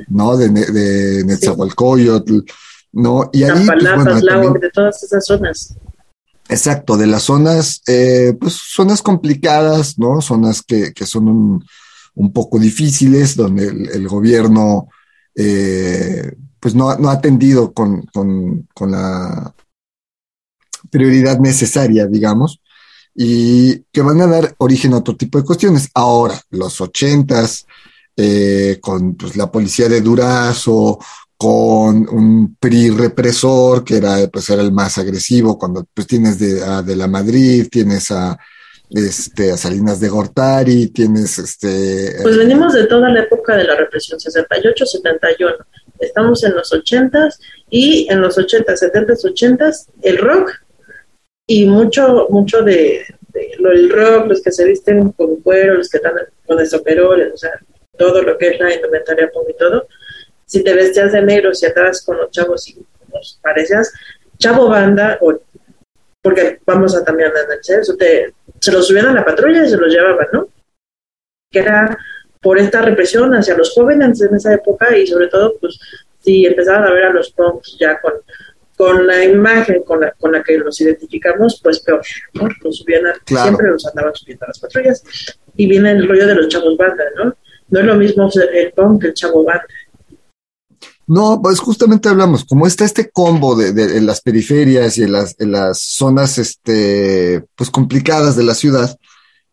¿no? 0.08 0.38
De, 0.38 0.48
de 0.48 1.25
Netzahualcoyotl, 1.25 2.39
¿no? 2.93 3.29
Y 3.33 3.43
ahí, 3.43 3.65
pues, 3.65 3.83
bueno, 3.95 4.53
de 4.53 4.69
todas 4.69 5.03
esas 5.03 5.25
zonas. 5.25 5.75
Exacto, 6.47 6.97
de 6.97 7.07
las 7.07 7.23
zonas, 7.23 7.81
eh, 7.88 8.35
pues 8.39 8.53
zonas 8.53 9.01
complicadas, 9.01 9.97
¿no? 9.97 10.21
Zonas 10.21 10.62
que, 10.62 10.93
que 10.93 11.05
son 11.05 11.27
un, 11.27 11.65
un, 12.15 12.33
poco 12.33 12.59
difíciles, 12.59 13.35
donde 13.35 13.67
el, 13.67 14.07
gobierno, 14.07 14.89
eh, 15.35 16.35
pues 16.59 16.75
no, 16.75 16.95
no, 16.97 17.09
ha 17.09 17.13
atendido 17.13 17.73
con, 17.73 18.05
con, 18.07 18.67
con, 18.73 18.91
la 18.91 19.55
prioridad 20.91 21.39
necesaria, 21.39 22.06
digamos, 22.06 22.62
y 23.15 23.79
que 23.91 24.01
van 24.01 24.21
a 24.21 24.27
dar 24.27 24.53
origen 24.58 24.93
a 24.93 24.97
otro 24.97 25.15
tipo 25.15 25.38
de 25.38 25.45
cuestiones. 25.45 25.89
Ahora, 25.93 26.39
los 26.51 26.79
ochentas, 26.82 27.65
eh, 28.15 28.77
con 28.82 29.15
pues, 29.15 29.36
la 29.36 29.51
policía 29.51 29.89
de 29.89 30.01
Durazo 30.01 30.99
con 31.43 32.08
un 32.08 32.56
PRI 32.56 32.91
represor, 32.91 33.84
que 33.84 33.97
era, 33.97 34.15
pues, 34.32 34.49
era 34.49 34.62
el 34.62 34.71
más 34.71 34.97
agresivo, 34.97 35.60
cuando 35.60 35.86
pues, 35.93 36.08
tienes 36.08 36.39
de, 36.39 36.63
a 36.63 36.82
de 36.82 36.95
la 36.95 37.06
Madrid, 37.10 37.67
tienes 37.69 38.12
a, 38.12 38.39
este, 38.89 39.51
a 39.51 39.58
Salinas 39.58 39.99
de 39.99 40.08
Gortari, 40.08 40.88
tienes 40.88 41.38
este... 41.39 42.15
Pues 42.21 42.38
venimos 42.38 42.73
de 42.73 42.88
toda 42.88 43.10
la 43.10 43.23
época 43.23 43.58
de 43.58 43.65
la 43.65 43.75
represión, 43.75 44.21
68, 44.21 44.86
71. 44.86 45.53
Estamos 45.99 46.41
en 46.45 46.53
los 46.53 46.71
80s 46.71 47.38
y 47.69 48.08
en 48.10 48.21
los 48.21 48.38
80, 48.38 48.77
70, 48.77 49.13
80 49.21 49.71
el 50.03 50.17
rock 50.19 50.49
y 51.45 51.65
mucho, 51.65 52.27
mucho 52.29 52.62
de, 52.62 53.03
lo, 53.60 53.69
el 53.69 53.89
rock, 53.89 54.27
los 54.27 54.41
que 54.41 54.53
se 54.53 54.63
visten 54.63 55.12
con 55.12 55.41
cuero, 55.41 55.73
los 55.75 55.89
que 55.89 55.97
están 55.97 56.13
con 56.47 56.62
esoperoles, 56.62 57.34
o 57.34 57.38
sea, 57.38 57.51
todo 57.97 58.21
lo 58.21 58.38
que 58.38 58.47
es 58.47 58.60
la 58.62 58.73
indumentaria 58.73 59.29
y 59.49 59.58
todo, 59.58 59.88
si 60.45 60.63
te 60.63 60.73
vestías 60.73 61.12
de 61.12 61.21
negro, 61.21 61.53
si 61.53 61.65
atrás 61.65 62.03
con 62.06 62.17
los 62.17 62.32
chavos 62.32 62.67
y 62.67 62.86
los 63.12 63.39
parecías 63.41 63.91
chavo 64.38 64.69
banda, 64.69 65.17
o, 65.21 65.39
porque 66.21 66.60
vamos 66.65 66.95
a 66.95 67.03
también 67.03 67.32
analizar 67.32 67.79
eso, 67.79 67.95
te, 67.95 68.34
se 68.60 68.71
los 68.71 68.88
subían 68.88 69.08
a 69.08 69.13
la 69.13 69.25
patrulla 69.25 69.63
y 69.63 69.69
se 69.69 69.77
los 69.77 69.93
llevaban, 69.93 70.27
¿no? 70.32 70.47
Que 71.51 71.60
era 71.60 71.97
por 72.41 72.60
esta 72.60 72.82
represión 72.82 73.34
hacia 73.34 73.58
los 73.58 73.73
jóvenes 73.73 74.21
en 74.21 74.36
esa 74.36 74.53
época 74.53 74.97
y 74.97 75.08
sobre 75.08 75.27
todo, 75.27 75.56
pues, 75.60 75.79
si 76.19 76.45
empezaban 76.45 76.86
a 76.86 76.91
ver 76.91 77.06
a 77.06 77.13
los 77.13 77.32
punks 77.32 77.77
ya 77.79 77.99
con, 77.99 78.13
con 78.75 79.06
la 79.06 79.23
imagen 79.23 79.84
con 79.84 80.01
la, 80.01 80.12
con 80.12 80.32
la 80.32 80.43
que 80.43 80.58
los 80.58 80.79
identificamos, 80.82 81.60
pues 81.62 81.79
peor, 81.79 82.01
¿no? 82.34 82.47
Los 82.63 82.77
subían 82.77 83.03
siempre 83.25 83.69
los 83.69 83.86
andaban 83.86 84.15
subiendo 84.15 84.45
a 84.45 84.49
las 84.49 84.60
patrullas 84.60 85.03
y 85.56 85.67
viene 85.67 85.91
el 85.91 86.08
rollo 86.08 86.27
de 86.27 86.36
los 86.36 86.47
chavos 86.47 86.75
banda, 86.77 87.03
¿no? 87.15 87.36
No 87.69 87.79
es 87.79 87.86
lo 87.86 87.95
mismo 87.95 88.29
el 88.53 88.71
punk 88.73 89.01
que 89.01 89.08
el 89.08 89.13
chavo 89.13 89.43
banda. 89.43 89.65
No, 91.06 91.42
pues 91.42 91.60
justamente 91.60 92.08
hablamos, 92.08 92.46
como 92.46 92.66
está 92.66 92.86
este 92.86 93.10
combo 93.10 93.56
de, 93.56 94.02
las 94.02 94.22
periferias 94.22 94.98
y 94.98 95.04
en 95.04 95.12
las, 95.12 95.36
las 95.39 95.80
zonas 95.80 96.38
este, 96.38 97.44
pues 97.56 97.70
complicadas 97.70 98.36
de 98.36 98.44
la 98.44 98.56
ciudad, 98.56 98.98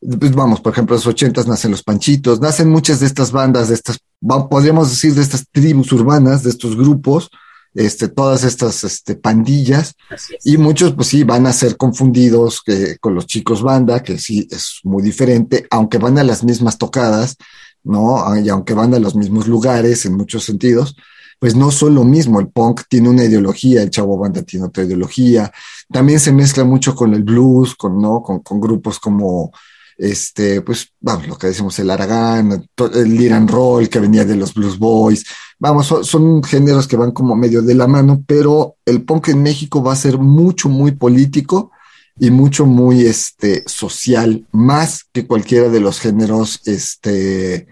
pues 0.00 0.32
vamos, 0.34 0.60
por 0.60 0.72
ejemplo, 0.72 0.94
en 0.94 0.98
los 0.98 1.06
ochentas 1.06 1.46
nacen 1.46 1.72
los 1.72 1.82
panchitos, 1.82 2.40
nacen 2.40 2.70
muchas 2.70 3.00
de 3.00 3.06
estas 3.06 3.32
bandas, 3.32 3.68
de 3.68 3.74
estas, 3.74 3.98
podríamos 4.48 4.90
decir, 4.90 5.14
de 5.14 5.22
estas 5.22 5.46
tribus 5.50 5.92
urbanas, 5.92 6.42
de 6.42 6.50
estos 6.50 6.76
grupos, 6.76 7.30
este, 7.74 8.08
todas 8.08 8.44
estas 8.44 8.82
este, 8.84 9.14
pandillas, 9.16 9.94
y 10.44 10.56
muchos, 10.56 10.94
pues 10.94 11.08
sí, 11.08 11.24
van 11.24 11.46
a 11.46 11.52
ser 11.52 11.76
confundidos 11.76 12.62
que, 12.64 12.96
con 12.98 13.14
los 13.14 13.26
chicos 13.26 13.62
banda, 13.62 14.02
que 14.02 14.18
sí 14.18 14.48
es 14.50 14.80
muy 14.84 15.02
diferente, 15.02 15.66
aunque 15.70 15.98
van 15.98 16.18
a 16.18 16.24
las 16.24 16.44
mismas 16.44 16.78
tocadas, 16.78 17.36
¿no? 17.82 18.36
Y 18.38 18.48
aunque 18.48 18.74
van 18.74 18.94
a 18.94 18.98
los 18.98 19.14
mismos 19.14 19.46
lugares 19.48 20.06
en 20.06 20.16
muchos 20.16 20.44
sentidos, 20.44 20.96
pues 21.40 21.56
no 21.56 21.70
son 21.70 21.94
lo 21.94 22.04
mismo. 22.04 22.38
El 22.38 22.48
punk 22.48 22.82
tiene 22.88 23.08
una 23.08 23.24
ideología, 23.24 23.82
el 23.82 23.90
chavo 23.90 24.18
banda 24.18 24.42
tiene 24.42 24.66
otra 24.66 24.84
ideología. 24.84 25.50
También 25.90 26.20
se 26.20 26.32
mezcla 26.32 26.64
mucho 26.64 26.94
con 26.94 27.14
el 27.14 27.24
blues, 27.24 27.74
con, 27.74 28.00
¿no? 28.00 28.22
con, 28.22 28.60
grupos 28.60 29.00
como, 29.00 29.50
este, 29.96 30.60
pues, 30.60 30.92
vamos, 31.00 31.26
lo 31.26 31.38
que 31.38 31.46
decimos, 31.46 31.78
el 31.78 31.90
Aragán, 31.90 32.68
el 32.94 33.20
Iran 33.20 33.48
Roll, 33.48 33.88
que 33.88 34.00
venía 34.00 34.26
de 34.26 34.36
los 34.36 34.52
Blues 34.52 34.78
Boys. 34.78 35.24
Vamos, 35.58 35.86
son, 35.86 36.42
géneros 36.42 36.86
que 36.86 36.96
van 36.96 37.12
como 37.12 37.34
medio 37.34 37.62
de 37.62 37.74
la 37.74 37.86
mano, 37.86 38.22
pero 38.26 38.76
el 38.84 39.02
punk 39.02 39.28
en 39.28 39.42
México 39.42 39.82
va 39.82 39.94
a 39.94 39.96
ser 39.96 40.18
mucho, 40.18 40.68
muy 40.68 40.92
político 40.92 41.72
y 42.18 42.30
mucho, 42.30 42.66
muy, 42.66 43.06
este, 43.06 43.64
social, 43.66 44.46
más 44.52 45.06
que 45.10 45.26
cualquiera 45.26 45.70
de 45.70 45.80
los 45.80 46.00
géneros, 46.00 46.60
este, 46.66 47.66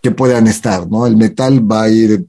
que 0.00 0.12
puedan 0.12 0.46
estar, 0.46 0.88
¿no? 0.88 1.04
El 1.04 1.16
metal 1.16 1.68
va 1.68 1.82
a 1.82 1.90
ir 1.90 2.28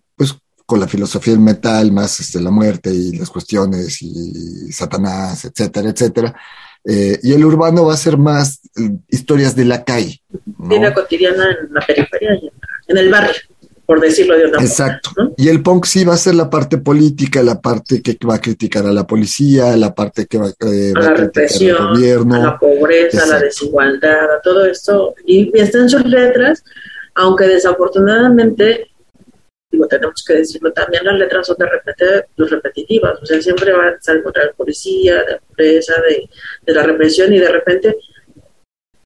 con 0.69 0.79
la 0.79 0.88
filosofía 0.88 1.34
del 1.34 1.41
metal, 1.41 1.91
más 1.91 2.19
este, 2.19 2.39
la 2.39 2.51
muerte 2.51 2.91
y 2.93 3.17
las 3.17 3.32
cuestiones 3.32 4.03
y 4.03 4.71
Satanás, 4.71 5.43
etcétera, 5.45 5.89
etcétera. 5.89 6.36
Eh, 6.86 7.19
y 7.23 7.34
el 7.34 7.43
urbano 7.43 7.86
va 7.86 7.95
a 7.95 7.97
ser 7.97 8.17
más 8.17 8.60
eh, 8.77 8.91
historias 9.08 9.55
de 9.55 9.65
la 9.65 9.84
calle. 9.84 10.21
Vida 10.45 10.93
cotidiana 10.93 11.43
en 11.60 11.73
la 11.73 11.82
periferia, 11.82 12.39
en 12.88 12.97
el 12.99 13.10
barrio, 13.10 13.34
por 13.84 13.99
decirlo 13.99 14.38
de 14.38 14.45
una 14.45 14.62
Exacto. 14.62 15.10
Y 15.38 15.49
el 15.49 15.63
punk 15.63 15.86
sí 15.86 16.03
va 16.03 16.13
a 16.13 16.17
ser 16.17 16.36
la 16.36 16.51
parte 16.51 16.77
política, 16.77 17.41
la 17.41 17.60
parte 17.60 18.03
que 18.03 18.15
va 18.23 18.36
a 18.36 18.41
criticar 18.41 18.86
a 18.86 18.91
la 18.91 19.08
policía, 19.08 19.75
la 19.75 19.95
parte 19.95 20.27
que 20.27 20.38
va, 20.38 20.49
eh, 20.49 20.93
a, 20.95 20.99
la 20.99 21.13
represión, 21.15 21.77
al 21.82 21.95
gobierno. 21.95 22.36
A 22.36 22.39
la 22.39 22.60
pobreza, 22.60 23.23
a 23.23 23.25
la 23.25 23.39
desigualdad, 23.39 24.36
a 24.38 24.41
todo 24.43 24.67
esto. 24.67 25.15
Y, 25.25 25.49
y 25.51 25.62
está 25.62 25.79
en 25.79 25.89
sus 25.89 26.05
letras, 26.05 26.63
aunque 27.15 27.47
desafortunadamente 27.47 28.91
digo, 29.71 29.88
tenemos 29.88 30.23
que 30.25 30.36
decirlo, 30.36 30.73
también 30.73 31.03
las 31.05 31.17
letras 31.19 31.47
son 31.47 31.58
de 31.58 31.69
repente 31.69 32.25
pues, 32.36 32.49
repetitivas, 32.49 33.21
o 33.21 33.25
sea, 33.25 33.41
siempre 33.41 33.71
van 33.71 33.93
a 33.93 33.97
estar 33.97 34.21
contra 34.23 34.45
la 34.45 34.53
policía, 34.53 35.23
de 35.23 35.32
la 35.34 35.39
pobreza, 35.39 35.93
de, 36.65 36.73
la 36.73 36.84
represión 36.84 37.34
y 37.34 37.39
de 37.39 37.49
repente 37.49 37.97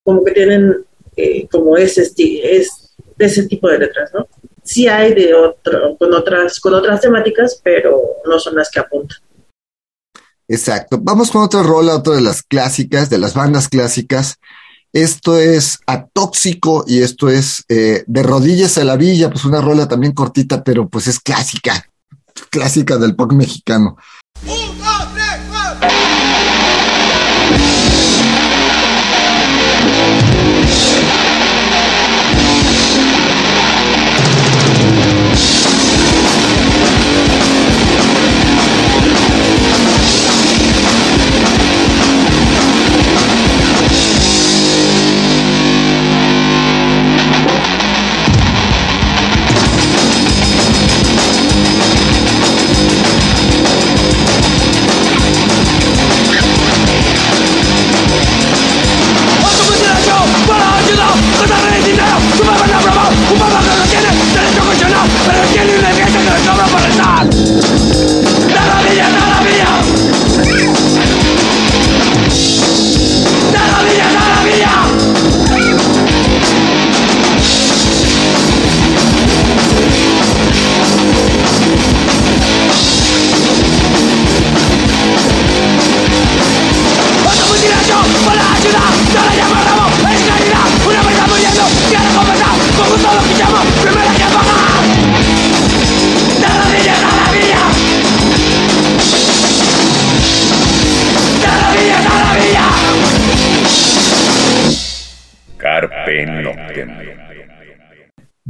como 0.03 0.23
que 0.23 0.31
tienen 0.31 0.85
eh, 1.15 1.47
como 1.49 1.77
ese, 1.77 2.01
es, 2.01 2.95
ese 3.17 3.47
tipo 3.47 3.69
de 3.69 3.79
letras, 3.79 4.11
¿no? 4.13 4.27
Sí 4.63 4.87
hay 4.87 5.13
de 5.13 5.33
otro, 5.33 5.97
con 5.97 6.13
otras, 6.13 6.59
con 6.59 6.73
otras 6.73 7.01
temáticas, 7.01 7.59
pero 7.61 8.01
no 8.25 8.39
son 8.39 8.55
las 8.55 8.69
que 8.69 8.79
apuntan. 8.79 9.17
Exacto. 10.47 10.97
Vamos 11.01 11.31
con 11.31 11.43
otra 11.43 11.63
rola, 11.63 11.95
otra 11.95 12.15
de 12.15 12.21
las 12.21 12.43
clásicas, 12.43 13.09
de 13.09 13.17
las 13.17 13.33
bandas 13.33 13.67
clásicas. 13.67 14.39
Esto 14.93 15.39
es 15.39 15.79
Atóxico 15.87 16.85
y 16.87 17.01
esto 17.01 17.27
es 17.27 17.65
eh, 17.67 18.03
De 18.05 18.21
Rodillas 18.21 18.77
a 18.77 18.83
la 18.83 18.95
Villa, 18.95 19.31
pues 19.31 19.43
una 19.43 19.59
rola 19.59 19.87
también 19.87 20.13
cortita, 20.13 20.63
pero 20.63 20.87
pues 20.87 21.07
es 21.07 21.19
clásica, 21.19 21.89
clásica 22.51 22.97
del 22.97 23.15
pop 23.15 23.31
mexicano. 23.33 23.97
en 24.45 24.63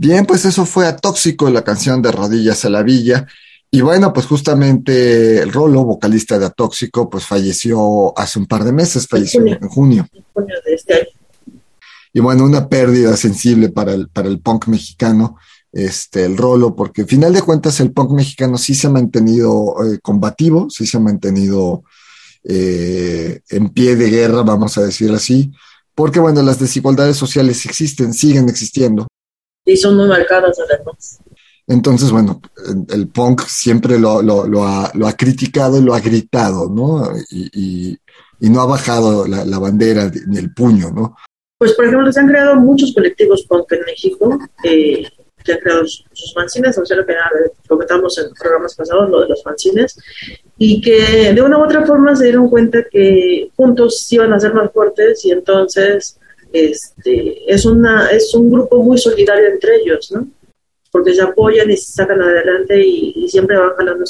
Bien, 0.04 0.26
pues 0.26 0.44
eso 0.44 0.66
fue 0.66 0.86
a 0.86 0.98
Tóxico, 0.98 1.50
la 1.50 1.64
canción 1.64 2.02
de 2.02 2.12
Rodillas 2.12 2.66
a 2.66 2.70
la 2.70 2.84
Villa. 2.84 3.26
Y 3.72 3.80
bueno, 3.80 4.12
pues 4.12 4.26
justamente 4.26 5.42
el 5.42 5.54
Rolo, 5.54 5.86
vocalista 5.86 6.38
de 6.38 6.46
Atóxico, 6.46 7.10
pues 7.10 7.26
falleció 7.26 8.12
hace 8.20 8.38
un 8.38 8.46
par 8.46 8.66
de 8.66 8.74
meses, 8.74 9.08
falleció 9.08 9.40
junio. 9.40 9.58
en 9.62 9.70
junio. 9.70 10.08
En 10.12 10.24
junio 10.34 10.56
de 10.66 10.74
este 10.74 10.94
año. 10.96 11.08
Y 12.12 12.20
bueno, 12.20 12.44
una 12.44 12.68
pérdida 12.68 13.16
sensible 13.16 13.70
para 13.70 13.94
el, 13.94 14.10
para 14.10 14.28
el 14.28 14.42
punk 14.42 14.68
mexicano, 14.68 15.38
este, 15.72 16.26
el 16.26 16.36
Rolo, 16.36 16.76
porque 16.76 17.04
al 17.04 17.08
final 17.08 17.32
de 17.32 17.42
cuentas 17.42 17.80
el 17.80 17.94
punk 17.94 18.12
mexicano 18.12 18.58
sí 18.58 18.76
se 18.76 18.88
ha 18.88 18.90
mantenido 18.90 19.74
eh, 19.86 20.00
combativo, 20.02 20.70
sí 20.70 20.86
se 20.86 20.98
ha 20.98 21.00
mantenido 21.00 21.86
eh, 22.44 23.40
en 23.48 23.70
pie 23.70 23.96
de 23.96 24.10
guerra, 24.10 24.42
vamos 24.42 24.78
a 24.78 24.84
decir 24.84 25.14
así, 25.14 25.54
porque 25.96 26.20
bueno, 26.20 26.42
las 26.42 26.60
desigualdades 26.60 27.16
sociales 27.16 27.66
existen, 27.66 28.14
siguen 28.14 28.50
existiendo. 28.50 29.08
Y 29.66 29.78
son 29.78 29.98
muy 29.98 30.08
marcadas 30.08 30.58
además. 30.60 31.20
Entonces, 31.68 32.12
bueno, 32.12 32.42
el, 32.90 33.08
punk 33.08 33.42
siempre 33.48 33.98
lo, 33.98 34.22
lo, 34.22 34.46
lo, 34.46 34.68
ha, 34.68 34.92
lo, 34.96 35.08
ha, 35.08 35.14
criticado 35.14 35.80
y 35.80 35.82
lo 35.82 35.94
ha 35.94 36.02
gritado, 36.02 36.70
¿no? 36.70 37.10
Y, 37.32 37.50
y, 37.54 37.98
y 38.42 38.50
no 38.50 38.62
ha 38.62 38.66
bajado 38.66 39.26
la, 39.26 39.46
la 39.46 39.60
bandera 39.60 40.12
ni 40.28 40.38
el 40.38 40.54
puño, 40.54 40.92
¿no? 40.92 41.16
Pues, 41.58 41.74
por 41.74 41.86
ejemplo, 41.86 42.12
se 42.12 42.20
han 42.20 42.28
creado 42.28 42.56
muchos 42.58 42.94
colectivos 42.94 43.46
punk 43.48 43.72
en 43.72 43.86
México, 43.86 44.38
eh, 44.66 45.08
que 45.46 45.54
han 45.54 45.60
creado 45.60 45.82
sus, 45.88 46.04
sus 46.12 46.34
fanzines, 46.34 46.78
o 46.78 46.86
sea, 46.86 46.98
lo 46.98 47.06
que 47.06 47.14
comentamos 47.68 48.18
en 48.18 48.34
programas 48.34 48.76
pasados, 48.76 49.10
lo 49.10 49.22
de 49.22 49.30
los 49.30 49.42
fanzines, 49.44 49.98
y 50.58 50.82
que 50.82 51.34
de 51.34 51.42
una 51.42 51.58
u 51.58 51.64
otra 51.64 51.86
forma 51.86 52.16
se 52.18 52.26
dieron 52.26 52.50
cuenta 52.50 52.84
que 52.92 53.50
juntos 53.56 54.12
iban 54.12 54.34
a 54.34 54.40
ser 54.40 54.54
más 54.54 54.72
fuertes 54.74 55.24
y 55.24 55.32
entonces 55.32 56.20
este, 56.54 57.52
es, 57.52 57.66
una, 57.66 58.08
es 58.12 58.34
un 58.36 58.52
grupo 58.52 58.82
muy 58.82 58.98
solidario 58.98 59.50
entre 59.50 59.78
ellos, 59.78 60.12
¿no? 60.12 60.28
Porque 60.92 61.14
se 61.14 61.24
apoyan 61.24 61.70
y 61.72 61.76
se 61.76 61.94
sacan 61.94 62.22
adelante 62.22 62.80
y, 62.86 63.28
siempre 63.28 63.58
van 63.58 63.76
jalando 63.76 64.04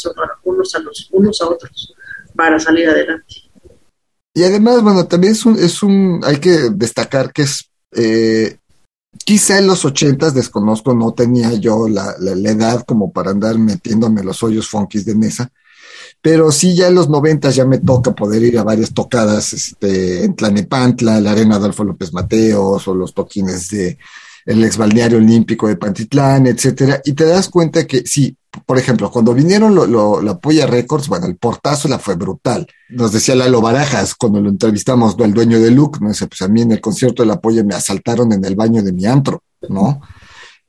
unos 0.44 0.76
a, 0.76 0.80
los, 0.80 1.10
unos 1.14 1.42
a 1.42 1.50
otros 1.50 1.94
para 2.36 2.60
salir 2.60 2.90
adelante. 2.90 3.36
Y 4.34 4.44
además, 4.44 4.82
bueno, 4.84 5.08
también 5.08 5.34
es 5.34 5.46
un, 5.46 5.58
es 5.58 5.82
un 5.82 6.20
hay 6.24 6.38
que 6.38 6.70
destacar 6.74 7.32
que 7.32 7.44
es, 7.44 7.70
eh, 7.96 8.58
quizá 9.24 9.60
en 9.60 9.68
los 9.68 9.86
ochentas, 9.86 10.34
desconozco, 10.34 10.94
no 10.94 11.14
tenía 11.14 11.54
yo 11.54 11.88
la, 11.88 12.16
la, 12.20 12.36
la, 12.36 12.50
edad 12.50 12.84
como 12.86 13.14
para 13.14 13.32
andar 13.32 13.58
metiéndome 13.58 14.24
los 14.24 14.44
hoyos 14.44 14.68
funkis 14.68 15.06
de 15.06 15.16
mesa, 15.16 15.50
pero 16.24 16.54
sí 16.54 16.74
ya 16.74 16.88
en 16.88 16.96
los 16.96 17.10
noventas 17.10 17.54
ya 17.54 17.66
me 17.66 17.80
toca 17.80 18.16
poder 18.16 18.42
ir 18.44 18.58
a 18.58 18.64
varias 18.64 18.94
tocadas, 18.94 19.52
este, 19.52 20.24
en 20.24 20.34
Tlanepantla, 20.34 21.20
la 21.20 21.34
Arena 21.34 21.58
Adolfo 21.58 21.84
López 21.84 22.14
Mateos, 22.14 22.88
o 22.88 22.96
los 22.96 23.14
toquines 23.14 23.68
de 23.68 23.98
el 24.46 24.64
ex 24.64 24.78
balneario 24.78 25.18
olímpico 25.18 25.68
de 25.68 25.76
Pantitlán, 25.76 26.48
etcétera, 26.48 27.02
y 27.04 27.12
te 27.12 27.26
das 27.26 27.50
cuenta 27.50 27.86
que 27.86 28.04
sí, 28.06 28.38
por 28.66 28.78
ejemplo, 28.78 29.12
cuando 29.12 29.34
vinieron 29.34 29.76
lo, 29.76 30.22
la 30.22 30.38
Polla 30.38 30.66
Records, 30.66 31.10
bueno, 31.10 31.26
el 31.26 31.36
portazo 31.36 31.90
la 31.90 32.00
fue 32.00 32.16
brutal. 32.16 32.68
Nos 32.90 33.12
decía 33.12 33.36
Lalo 33.36 33.60
Barajas 33.60 34.16
cuando 34.16 34.40
lo 34.40 34.50
entrevistamos, 34.50 35.18
el 35.20 35.34
dueño 35.34 35.60
de 35.60 35.72
Luke, 35.72 36.00
no 36.02 36.14
sé, 36.14 36.28
pues 36.28 36.42
a 36.42 36.48
mí 36.48 36.62
en 36.62 36.72
el 36.72 36.80
concierto 36.80 37.24
de 37.24 37.28
la 37.28 37.42
Polla 37.42 37.66
me 37.66 37.76
asaltaron 37.76 38.32
en 38.32 38.46
el 38.46 38.56
baño 38.56 38.82
de 38.82 38.94
mi 38.94 39.06
antro, 39.06 39.44
¿no? 39.68 40.00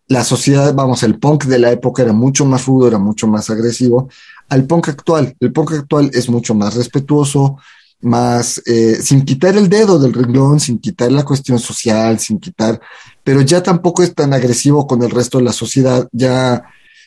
La 0.06 0.22
sociedad, 0.22 0.74
vamos, 0.74 1.02
el 1.02 1.18
punk 1.18 1.44
de 1.44 1.58
la 1.58 1.72
época 1.72 2.02
era 2.02 2.12
mucho 2.12 2.44
más 2.44 2.66
rudo, 2.66 2.88
era 2.88 2.98
mucho 2.98 3.26
más 3.26 3.48
agresivo, 3.48 4.08
al 4.48 4.66
punk 4.66 4.88
actual. 4.88 5.34
El 5.40 5.52
punk 5.52 5.72
actual 5.72 6.10
es 6.12 6.28
mucho 6.28 6.54
más 6.54 6.74
respetuoso, 6.74 7.58
más, 8.04 8.62
eh, 8.66 8.96
sin 9.02 9.24
quitar 9.24 9.56
el 9.56 9.68
dedo 9.68 9.98
del 9.98 10.12
renglón, 10.12 10.60
sin 10.60 10.78
quitar 10.78 11.10
la 11.10 11.24
cuestión 11.24 11.58
social, 11.58 12.18
sin 12.18 12.38
quitar, 12.38 12.80
pero 13.22 13.40
ya 13.40 13.62
tampoco 13.62 14.02
es 14.02 14.14
tan 14.14 14.32
agresivo 14.32 14.86
con 14.86 15.02
el 15.02 15.10
resto 15.10 15.38
de 15.38 15.44
la 15.44 15.52
sociedad, 15.52 16.06
ya 16.12 16.64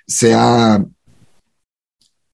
se 0.07 0.33
ha, 0.33 0.83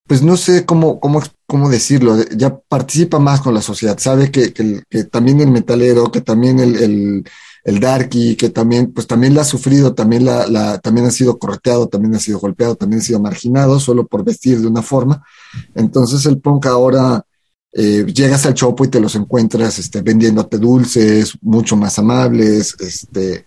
pues 0.08 0.22
no 0.22 0.38
sé 0.38 0.66
cómo, 0.66 1.00
cómo, 1.00 1.22
cómo 1.46 1.70
decirlo, 1.70 2.16
ya 2.36 2.58
participa 2.58 3.20
más 3.20 3.42
con 3.42 3.54
la 3.54 3.62
sociedad, 3.62 3.98
sabe 4.00 4.32
que, 4.32 4.54
que, 4.54 5.04
también 5.06 5.42
el 5.42 5.52
metalero, 5.52 6.12
que 6.12 6.22
también 6.22 6.60
el, 6.60 7.24
el, 7.64 7.80
darky, 7.80 8.36
que 8.36 8.50
también, 8.50 8.92
pues 8.92 9.08
también 9.08 9.34
la 9.34 9.42
ha 9.42 9.46
sufrido, 9.46 9.94
también 9.94 10.26
la, 10.26 10.80
también 10.80 11.08
ha 11.08 11.12
sido 11.12 11.38
correteado, 11.38 11.88
también 11.88 12.16
ha 12.16 12.20
sido 12.20 12.40
golpeado, 12.40 12.76
también 12.76 13.02
ha 13.02 13.04
sido 13.04 13.20
marginado, 13.20 13.80
solo 13.80 14.08
por 14.08 14.24
vestir 14.24 14.60
de 14.60 14.68
una 14.68 14.82
forma. 14.82 15.24
Entonces 15.76 16.26
el 16.26 16.40
punk 16.40 16.66
ahora, 16.66 17.26
eh, 17.72 18.06
llegas 18.06 18.46
al 18.46 18.54
chopo 18.54 18.86
y 18.86 18.90
te 18.90 19.00
los 19.00 19.16
encuentras 19.16 19.80
este, 19.80 20.02
vendiéndote 20.02 20.58
dulces, 20.60 21.38
mucho 21.42 21.76
más 21.76 21.98
amables, 21.98 22.76
este, 22.80 23.46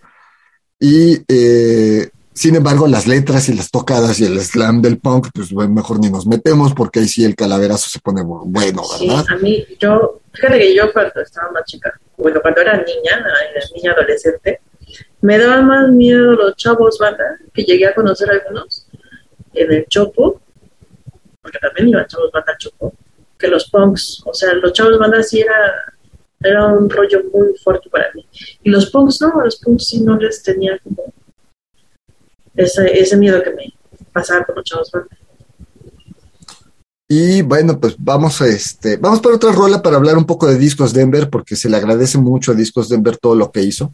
y 0.79 1.19
eh, 1.27 2.09
sin 2.37 2.55
embargo, 2.55 2.87
las 2.87 3.07
letras 3.07 3.49
y 3.49 3.53
las 3.55 3.71
tocadas 3.71 4.19
y 4.19 4.25
el 4.25 4.39
slam 4.39 4.83
del 4.83 4.99
punk, 4.99 5.29
pues 5.33 5.51
mejor 5.51 5.99
ni 5.99 6.11
nos 6.11 6.27
metemos 6.27 6.75
porque 6.75 6.99
ahí 6.99 7.07
sí 7.07 7.25
el 7.25 7.35
calaverazo 7.35 7.89
se 7.89 7.99
pone 7.99 8.21
bueno, 8.21 8.83
¿verdad? 8.99 9.25
Sí, 9.27 9.33
a 9.33 9.37
mí, 9.37 9.65
yo, 9.79 10.21
fíjate 10.33 10.59
que 10.59 10.75
yo 10.75 10.93
cuando 10.93 11.19
estaba 11.19 11.51
más 11.51 11.65
chica, 11.65 11.99
bueno, 12.15 12.39
cuando 12.39 12.61
era 12.61 12.77
niña, 12.77 13.25
niña 13.75 13.91
adolescente, 13.93 14.61
me 15.21 15.39
daban 15.39 15.65
más 15.65 15.89
miedo 15.89 16.33
los 16.33 16.55
chavos 16.57 16.99
banda, 16.99 17.39
que 17.55 17.63
llegué 17.63 17.87
a 17.87 17.95
conocer 17.95 18.29
algunos 18.29 18.85
en 19.55 19.73
el 19.73 19.87
Chopo, 19.87 20.39
porque 21.41 21.57
también 21.57 21.89
iban 21.89 22.05
chavos 22.05 22.31
banda 22.31 22.51
al 22.51 22.57
Chopo, 22.59 22.93
que 23.39 23.47
los 23.47 23.67
punks, 23.71 24.21
o 24.27 24.33
sea, 24.35 24.53
los 24.53 24.73
chavos 24.73 24.99
banda 24.99 25.23
sí 25.23 25.39
era, 25.39 25.95
era 26.39 26.67
un 26.67 26.87
rollo 26.87 27.23
muy 27.33 27.57
fuerte 27.63 27.89
para 27.89 28.11
mí. 28.13 28.23
Y 28.61 28.69
los 28.69 28.91
punks 28.91 29.21
no, 29.21 29.41
los 29.41 29.55
punks 29.55 29.87
sí 29.87 30.01
no 30.01 30.17
les 30.17 30.43
tenía 30.43 30.77
como 30.83 31.16
ese, 32.57 32.99
ese 32.99 33.15
miedo 33.17 33.41
que 33.41 33.51
me 33.51 33.73
pasaba 34.11 34.43
con 34.43 34.55
los 34.55 34.65
chavos. 34.65 34.91
Y 37.09 37.41
bueno, 37.41 37.79
pues 37.79 37.95
vamos 37.97 38.41
a 38.41 38.47
este, 38.47 38.97
vamos 38.97 39.21
por 39.21 39.33
otra 39.33 39.53
rola 39.53 39.81
para 39.81 39.95
hablar 39.95 40.17
un 40.17 40.25
poco 40.25 40.45
de 40.45 40.57
Discos 40.57 40.91
Denver, 40.93 41.29
porque 41.29 41.55
se 41.55 41.69
le 41.69 41.77
agradece 41.77 42.17
mucho 42.17 42.51
a 42.51 42.55
Discos 42.55 42.89
Denver 42.89 43.15
todo 43.17 43.35
lo 43.35 43.49
que 43.49 43.61
hizo. 43.61 43.93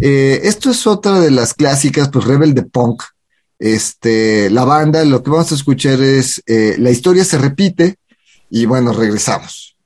Eh, 0.00 0.40
esto 0.42 0.70
es 0.70 0.84
otra 0.86 1.20
de 1.20 1.30
las 1.30 1.54
clásicas, 1.54 2.08
pues 2.08 2.24
Rebel 2.24 2.54
de 2.54 2.62
Punk. 2.62 3.04
Este, 3.56 4.50
la 4.50 4.64
banda, 4.64 5.04
lo 5.04 5.22
que 5.22 5.30
vamos 5.30 5.52
a 5.52 5.54
escuchar 5.54 6.00
es 6.00 6.42
eh, 6.46 6.76
La 6.78 6.90
historia 6.90 7.24
se 7.24 7.38
repite, 7.38 7.98
y 8.50 8.66
bueno, 8.66 8.92
regresamos. 8.92 9.76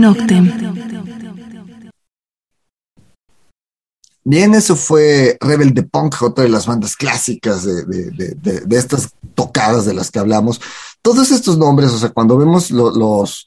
Noctem. 0.00 0.50
Bien, 4.22 4.54
eso 4.54 4.76
fue 4.76 5.36
Rebel 5.40 5.74
de 5.74 5.82
Punk, 5.82 6.22
otra 6.22 6.44
de 6.44 6.50
las 6.50 6.66
bandas 6.66 6.94
clásicas 6.94 7.64
de, 7.64 7.84
de, 7.84 8.34
de, 8.34 8.76
estas 8.76 9.10
tocadas 9.34 9.86
de 9.86 9.94
las 9.94 10.10
que 10.10 10.18
hablamos. 10.18 10.60
Todos 11.02 11.30
estos 11.30 11.58
nombres, 11.58 11.90
o 11.90 11.98
sea, 11.98 12.10
cuando 12.10 12.36
vemos 12.36 12.70
lo, 12.70 12.90
los 12.90 13.46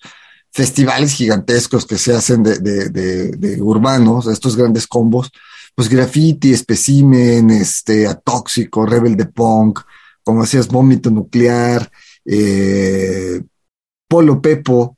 festivales 0.52 1.14
gigantescos 1.14 1.86
que 1.86 1.98
se 1.98 2.14
hacen 2.14 2.44
de, 2.44 3.58
urbanos, 3.62 4.28
estos 4.28 4.56
grandes 4.56 4.88
combos, 4.88 5.32
pues 5.76 5.90
graffiti, 5.90 6.54
especimen, 6.54 7.50
este, 7.50 8.08
atóxico, 8.08 8.86
rebel 8.86 9.16
de 9.16 9.26
punk, 9.26 9.80
como 10.24 10.42
decías, 10.42 10.68
vómito 10.68 11.10
nuclear, 11.10 11.92
eh, 12.26 13.42
polo 14.08 14.42
pepo, 14.42 14.98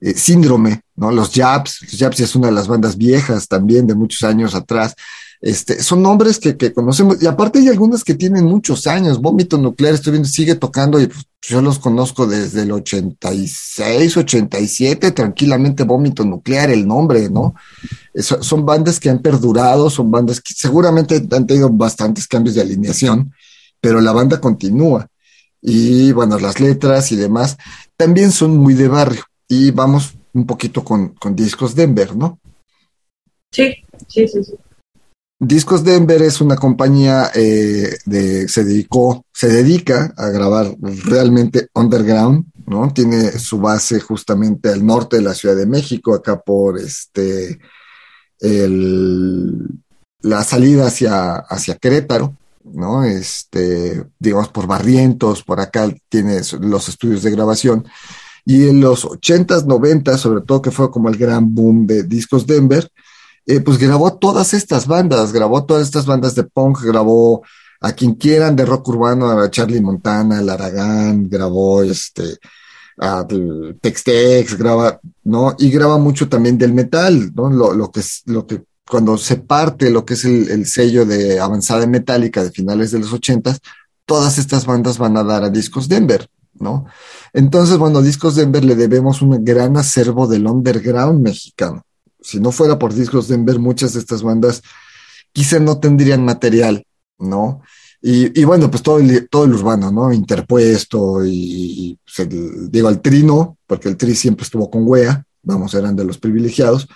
eh, 0.00 0.14
síndrome, 0.14 0.83
¿no? 0.96 1.10
Los 1.10 1.32
Japs, 1.32 1.82
los 1.82 1.98
Japs 1.98 2.20
es 2.20 2.34
una 2.36 2.48
de 2.48 2.54
las 2.54 2.68
bandas 2.68 2.96
viejas 2.96 3.48
también 3.48 3.86
de 3.86 3.94
muchos 3.94 4.22
años 4.22 4.54
atrás. 4.54 4.94
Este, 5.40 5.82
son 5.82 6.02
nombres 6.02 6.38
que, 6.38 6.56
que, 6.56 6.72
conocemos, 6.72 7.22
y 7.22 7.26
aparte 7.26 7.58
hay 7.58 7.68
algunas 7.68 8.02
que 8.02 8.14
tienen 8.14 8.46
muchos 8.46 8.86
años. 8.86 9.20
Vómito 9.20 9.58
Nuclear, 9.58 9.94
estoy 9.94 10.12
viendo, 10.12 10.28
sigue 10.28 10.54
tocando 10.54 11.00
y 11.00 11.08
pues, 11.08 11.26
yo 11.42 11.60
los 11.60 11.78
conozco 11.78 12.26
desde 12.26 12.62
el 12.62 12.72
86, 12.72 14.16
87, 14.16 15.10
tranquilamente 15.10 15.84
Vómito 15.84 16.24
Nuclear, 16.24 16.70
el 16.70 16.86
nombre, 16.86 17.28
¿no? 17.28 17.54
son 18.14 18.64
bandas 18.64 19.00
que 19.00 19.10
han 19.10 19.18
perdurado, 19.18 19.90
son 19.90 20.10
bandas 20.10 20.40
que 20.40 20.54
seguramente 20.54 21.16
han 21.32 21.46
tenido 21.46 21.68
bastantes 21.68 22.26
cambios 22.26 22.54
de 22.54 22.62
alineación, 22.62 23.34
pero 23.80 24.00
la 24.00 24.12
banda 24.12 24.40
continúa. 24.40 25.08
Y 25.60 26.12
bueno, 26.12 26.38
las 26.38 26.60
letras 26.60 27.10
y 27.12 27.16
demás 27.16 27.58
también 27.96 28.32
son 28.32 28.56
muy 28.56 28.74
de 28.74 28.88
barrio 28.88 29.24
y 29.48 29.70
vamos 29.70 30.14
un 30.34 30.46
poquito 30.46 30.84
con, 30.84 31.10
con 31.14 31.34
Discos 31.34 31.74
Denver, 31.74 32.14
¿no? 32.14 32.38
Sí, 33.50 33.74
sí, 34.08 34.28
sí, 34.28 34.44
sí. 34.44 34.54
Discos 35.38 35.84
Denver 35.84 36.22
es 36.22 36.40
una 36.40 36.56
compañía 36.56 37.30
eh, 37.34 37.96
de, 38.04 38.48
se 38.48 38.64
dedicó, 38.64 39.24
se 39.32 39.48
dedica 39.48 40.14
a 40.16 40.28
grabar 40.28 40.74
realmente 40.80 41.68
underground, 41.74 42.46
¿no? 42.66 42.92
Tiene 42.92 43.32
su 43.32 43.58
base 43.58 44.00
justamente 44.00 44.70
al 44.70 44.84
norte 44.86 45.16
de 45.16 45.22
la 45.22 45.34
Ciudad 45.34 45.56
de 45.56 45.66
México, 45.66 46.14
acá 46.14 46.40
por 46.40 46.78
este, 46.78 47.58
el, 48.40 49.68
la 50.20 50.44
salida 50.44 50.86
hacia, 50.86 51.34
hacia 51.34 51.76
Querétaro, 51.76 52.36
¿no? 52.64 53.04
Este, 53.04 54.04
digamos 54.18 54.48
por 54.48 54.66
Barrientos, 54.66 55.42
por 55.42 55.60
acá 55.60 55.92
tiene 56.08 56.40
los 56.60 56.88
estudios 56.88 57.22
de 57.22 57.30
grabación 57.30 57.86
y 58.44 58.68
en 58.68 58.80
los 58.80 59.04
80s, 59.04 59.64
90 59.64 60.18
sobre 60.18 60.42
todo 60.42 60.62
que 60.62 60.70
fue 60.70 60.90
como 60.90 61.08
el 61.08 61.16
gran 61.16 61.54
boom 61.54 61.86
de 61.86 62.02
Discos 62.02 62.46
Denver, 62.46 62.90
eh, 63.46 63.60
pues 63.60 63.78
grabó 63.78 64.16
todas 64.16 64.54
estas 64.54 64.86
bandas, 64.86 65.32
grabó 65.32 65.64
todas 65.64 65.82
estas 65.82 66.06
bandas 66.06 66.34
de 66.34 66.44
punk, 66.44 66.82
grabó 66.82 67.42
a 67.80 67.92
quien 67.92 68.14
quieran 68.14 68.56
de 68.56 68.64
rock 68.64 68.88
urbano, 68.88 69.30
a 69.30 69.50
Charlie 69.50 69.80
Montana, 69.80 70.40
el 70.40 70.48
Aragán, 70.48 71.28
grabó 71.28 71.82
este, 71.82 72.38
a 72.98 73.26
Tex-Tex, 73.26 74.56
graba, 74.56 75.00
¿no? 75.24 75.54
Y 75.58 75.70
graba 75.70 75.98
mucho 75.98 76.28
también 76.28 76.56
del 76.56 76.72
metal, 76.72 77.32
¿no? 77.34 77.50
Lo, 77.50 77.74
lo 77.74 77.90
que 77.90 78.00
es, 78.00 78.22
lo 78.26 78.46
que 78.46 78.62
cuando 78.88 79.16
se 79.16 79.36
parte 79.36 79.90
lo 79.90 80.04
que 80.04 80.14
es 80.14 80.24
el, 80.24 80.50
el 80.50 80.66
sello 80.66 81.06
de 81.06 81.40
avanzada 81.40 81.86
metálica 81.86 82.42
de 82.42 82.50
finales 82.50 82.90
de 82.90 82.98
los 82.98 83.12
ochentas, 83.12 83.60
todas 84.06 84.38
estas 84.38 84.66
bandas 84.66 84.98
van 84.98 85.16
a 85.16 85.24
dar 85.24 85.44
a 85.44 85.50
Discos 85.50 85.88
Denver, 85.88 86.28
¿no? 86.58 86.86
Entonces, 87.32 87.78
bueno, 87.78 88.02
Discos 88.02 88.36
Denver 88.36 88.64
le 88.64 88.76
debemos 88.76 89.22
un 89.22 89.44
gran 89.44 89.76
acervo 89.76 90.26
del 90.26 90.46
underground 90.46 91.22
mexicano. 91.22 91.82
Si 92.20 92.40
no 92.40 92.52
fuera 92.52 92.78
por 92.78 92.94
Discos 92.94 93.28
Denver, 93.28 93.58
muchas 93.58 93.94
de 93.94 94.00
estas 94.00 94.22
bandas 94.22 94.62
quizá 95.32 95.58
no 95.58 95.78
tendrían 95.78 96.24
material, 96.24 96.86
¿no? 97.18 97.60
Y, 98.06 98.44
bueno, 98.44 98.70
pues 98.70 98.82
todo 98.82 98.98
el, 98.98 99.28
todo 99.30 99.46
el 99.46 99.54
urbano, 99.54 99.90
¿no? 99.90 100.12
Interpuesto 100.12 101.24
y, 101.24 101.98
pues, 102.04 102.28
digo, 102.70 102.88
al 102.88 103.00
trino, 103.00 103.56
porque 103.66 103.88
el 103.88 103.96
tri 103.96 104.14
siempre 104.14 104.44
estuvo 104.44 104.70
con 104.70 104.82
Wea, 104.86 105.24
vamos, 105.42 105.72
eran 105.74 105.96
de 105.96 106.04
los 106.04 106.18
privilegiados, 106.18 106.86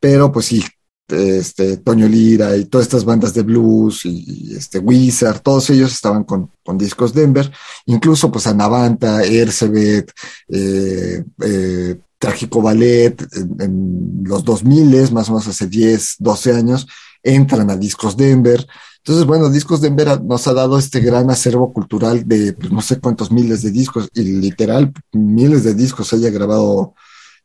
pero 0.00 0.32
pues 0.32 0.46
sí, 0.46 0.64
este, 1.08 1.76
Toño 1.78 2.08
Lira 2.08 2.56
y 2.56 2.64
todas 2.64 2.86
estas 2.86 3.04
bandas 3.04 3.32
de 3.34 3.42
blues 3.42 4.04
y, 4.04 4.54
este 4.56 4.78
Wizard, 4.78 5.40
todos 5.40 5.70
ellos 5.70 5.92
estaban 5.92 6.24
con, 6.24 6.50
con, 6.64 6.76
discos 6.76 7.12
Denver, 7.12 7.50
incluso 7.86 8.30
pues 8.30 8.46
Anavanta, 8.46 9.22
Ercebet, 9.22 10.10
eh, 10.48 11.24
eh, 11.42 11.96
Trágico 12.18 12.62
Ballet, 12.62 13.16
en, 13.60 14.22
los 14.24 14.44
2000, 14.44 15.12
más 15.12 15.28
o 15.28 15.32
menos 15.32 15.46
hace 15.46 15.66
10, 15.66 16.16
12 16.18 16.52
años, 16.54 16.86
entran 17.22 17.70
a 17.70 17.76
Discos 17.76 18.16
Denver. 18.16 18.66
Entonces, 18.98 19.24
bueno, 19.24 19.50
Discos 19.50 19.80
Denver 19.80 20.20
nos 20.22 20.48
ha 20.48 20.54
dado 20.54 20.78
este 20.78 21.00
gran 21.00 21.30
acervo 21.30 21.72
cultural 21.72 22.26
de 22.26 22.54
pues, 22.54 22.72
no 22.72 22.80
sé 22.80 22.98
cuántos 22.98 23.30
miles 23.30 23.62
de 23.62 23.70
discos, 23.70 24.08
y 24.14 24.22
literal, 24.22 24.92
miles 25.12 25.62
de 25.62 25.74
discos 25.74 26.12
haya 26.12 26.30
grabado 26.30 26.94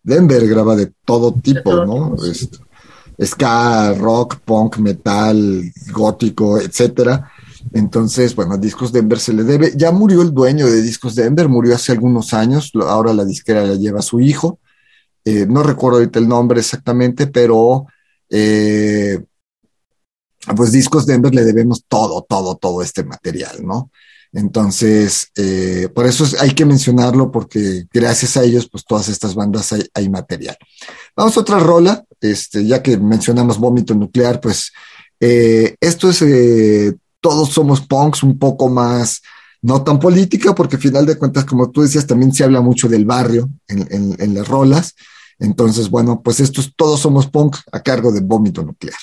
Denver, 0.02 0.48
graba 0.48 0.76
de 0.76 0.92
todo 1.06 1.34
tipo, 1.34 1.86
¿no? 1.86 2.16
Este, 2.26 2.58
ska, 3.26 3.94
rock, 3.94 4.40
punk, 4.44 4.78
metal, 4.78 5.64
gótico, 5.92 6.60
etcétera. 6.60 7.32
Entonces, 7.74 8.36
bueno, 8.36 8.56
a 8.56 8.58
Discos 8.58 8.92
Denver 8.92 9.20
se 9.20 9.34
le 9.34 9.44
debe. 9.44 9.74
Ya 9.76 9.92
murió 9.92 10.22
el 10.22 10.34
dueño 10.34 10.66
de 10.66 10.82
Discos 10.82 11.16
Denver, 11.16 11.48
murió 11.48 11.76
hace 11.76 11.92
algunos 11.92 12.34
años, 12.34 12.72
ahora 12.76 13.14
la 13.14 13.26
disquera 13.26 13.64
la 13.64 13.76
lleva 13.76 14.02
su 14.02 14.20
hijo. 14.20 14.60
Eh, 15.24 15.46
no 15.48 15.62
recuerdo 15.62 16.00
ahorita 16.00 16.20
el 16.20 16.28
nombre 16.28 16.60
exactamente, 16.60 17.28
pero 17.28 17.86
eh, 18.30 19.20
pues 20.56 20.72
Discos 20.72 21.06
Denver 21.06 21.34
le 21.34 21.44
debemos 21.44 21.86
todo, 21.88 22.26
todo, 22.28 22.56
todo 22.56 22.82
este 22.82 23.04
material, 23.04 23.64
¿no? 23.64 23.92
Entonces, 24.34 25.30
eh, 25.36 25.90
por 25.94 26.06
eso 26.06 26.26
hay 26.40 26.52
que 26.52 26.66
mencionarlo 26.66 27.32
porque 27.32 27.86
gracias 27.92 28.38
a 28.38 28.44
ellos, 28.44 28.70
pues 28.70 28.86
todas 28.86 29.10
estas 29.10 29.36
bandas 29.36 29.74
hay, 29.94 30.10
material. 30.10 30.58
Vamos 31.16 31.36
a 31.36 31.42
otra 31.42 31.60
rola, 31.60 32.04
este, 32.22 32.66
ya 32.66 32.82
que 32.82 32.98
mencionamos 32.98 33.58
vómito 33.58 33.94
nuclear, 33.94 34.40
pues 34.40 34.72
eh, 35.20 35.76
esto 35.82 36.10
es 36.10 36.22
eh, 36.22 36.96
Todos 37.20 37.50
somos 37.50 37.82
punks, 37.82 38.24
un 38.24 38.40
poco 38.40 38.70
más, 38.70 39.22
no 39.62 39.84
tan 39.84 40.00
política, 40.00 40.56
porque 40.56 40.78
al 40.78 40.82
final 40.82 41.06
de 41.06 41.18
cuentas, 41.18 41.46
como 41.46 41.70
tú 41.70 41.82
decías, 41.82 42.08
también 42.08 42.34
se 42.34 42.44
habla 42.44 42.62
mucho 42.62 42.88
del 42.88 43.06
barrio 43.06 43.50
en, 43.68 44.16
en 44.18 44.34
las 44.34 44.48
rolas. 44.48 44.96
Entonces, 45.40 45.90
bueno, 45.90 46.22
pues 46.22 46.40
esto 46.40 46.62
es 46.62 46.74
Todos 46.76 47.02
somos 47.02 47.28
punk 47.28 47.58
a 47.72 47.82
cargo 47.82 48.12
de 48.12 48.22
vómito 48.22 48.64
nuclear. 48.64 48.98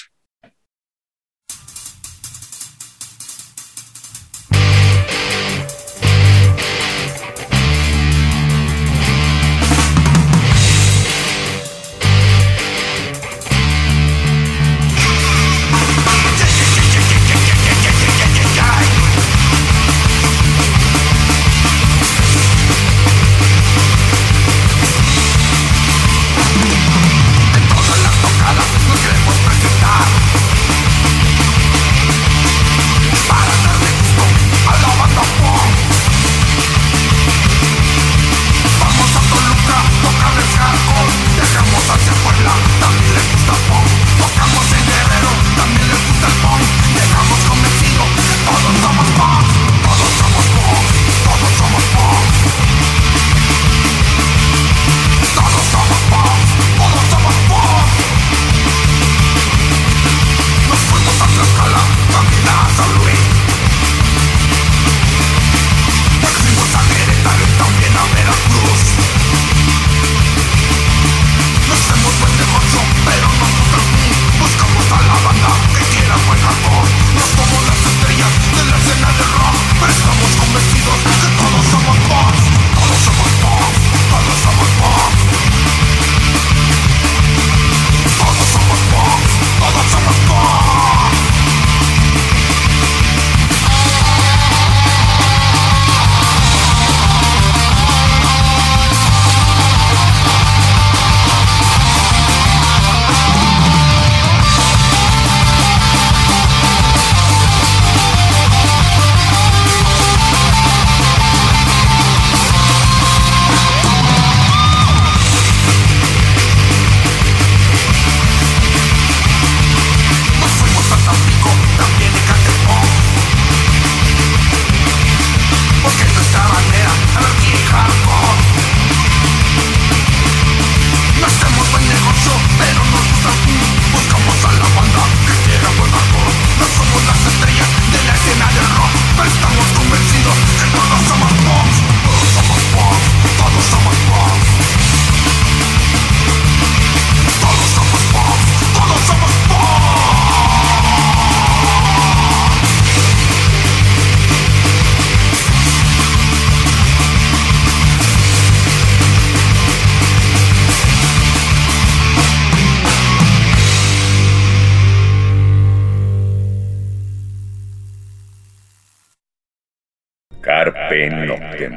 Carpe 170.88 171.10
Noctem. 171.10 171.72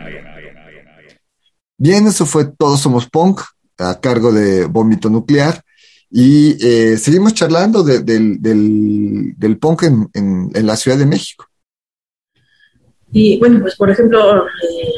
Bien, 1.78 2.07
eso 2.07 2.26
fue 2.26 2.45
Todos 2.57 2.82
Somos 2.82 3.09
Punk, 3.09 3.41
a 3.78 3.99
cargo 3.99 4.32
de 4.32 4.66
Vómito 4.66 5.09
Nuclear. 5.09 5.62
Y 6.09 6.57
eh, 6.66 6.97
seguimos 6.97 7.34
charlando 7.34 7.84
de- 7.84 7.99
del, 7.99 8.41
del- 8.41 9.34
del 9.38 9.57
punk 9.57 9.84
en, 9.84 10.09
en- 10.14 10.51
en 10.53 10.66
la 10.68 10.76
Ciudad 10.76 10.97
de 10.97 11.05
México. 11.05 11.45
Y 13.14 13.39
bueno, 13.39 13.62
pues 13.62 13.76
por 13.76 13.89
ejemplo, 13.89 14.45
eh, 14.45 14.93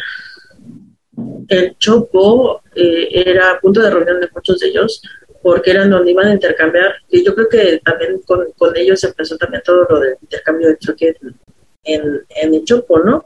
el 1.49 1.77
Chopo 1.77 2.61
eh, 2.75 3.09
era 3.11 3.59
punto 3.61 3.81
de 3.81 3.91
reunión 3.91 4.19
de 4.19 4.29
muchos 4.33 4.59
de 4.59 4.67
ellos 4.69 5.01
porque 5.41 5.71
eran 5.71 5.89
donde 5.91 6.11
iban 6.11 6.27
a 6.27 6.33
intercambiar. 6.33 6.93
Y 7.09 7.23
yo 7.23 7.35
creo 7.35 7.47
que 7.49 7.79
también 7.85 8.19
con, 8.25 8.45
con 8.57 8.75
ellos 8.75 9.03
empezó 9.03 9.37
también 9.37 9.61
todo 9.63 9.85
lo 9.89 9.99
del 9.99 10.15
intercambio 10.21 10.69
de 10.69 10.77
choque 10.79 11.15
en, 11.21 11.35
en, 11.83 12.21
en 12.41 12.53
el 12.55 12.63
Chopo, 12.63 12.99
¿no? 12.99 13.25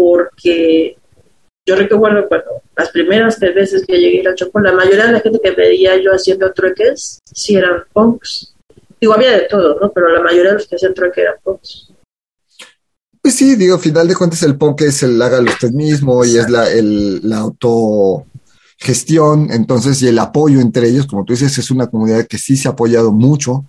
Porque 0.00 0.96
yo 1.68 1.76
recuerdo 1.76 2.26
cuando 2.26 2.62
las 2.74 2.88
primeras 2.88 3.38
veces 3.38 3.84
que 3.86 3.98
llegué 3.98 4.26
al 4.26 4.34
Chopo, 4.34 4.58
la 4.60 4.72
mayoría 4.72 5.08
de 5.08 5.12
la 5.12 5.20
gente 5.20 5.38
que 5.44 5.50
veía 5.50 6.02
yo 6.02 6.12
haciendo 6.12 6.50
trueques 6.54 7.18
sí 7.22 7.56
eran 7.56 7.84
punks. 7.92 8.54
Digo, 8.98 9.12
había 9.12 9.32
de 9.32 9.42
todo, 9.42 9.78
¿no? 9.78 9.92
Pero 9.92 10.08
la 10.08 10.22
mayoría 10.22 10.52
de 10.52 10.54
los 10.54 10.66
que 10.66 10.76
hacían 10.76 10.94
trueque 10.94 11.20
eran 11.20 11.34
punks. 11.44 11.92
Pues 13.20 13.34
sí, 13.34 13.56
digo, 13.56 13.74
al 13.74 13.82
final 13.82 14.08
de 14.08 14.14
cuentas 14.14 14.42
el 14.42 14.56
punk 14.56 14.80
es 14.80 15.02
el 15.02 15.20
hágalo 15.20 15.50
usted 15.50 15.72
mismo 15.72 16.24
y 16.24 16.38
es 16.38 16.48
la, 16.48 16.72
el, 16.72 17.20
la 17.28 17.40
autogestión, 17.40 19.50
entonces, 19.50 20.00
y 20.00 20.08
el 20.08 20.18
apoyo 20.18 20.62
entre 20.62 20.88
ellos, 20.88 21.06
como 21.06 21.26
tú 21.26 21.34
dices, 21.34 21.58
es 21.58 21.70
una 21.70 21.88
comunidad 21.88 22.26
que 22.26 22.38
sí 22.38 22.56
se 22.56 22.68
ha 22.68 22.70
apoyado 22.70 23.12
mucho 23.12 23.66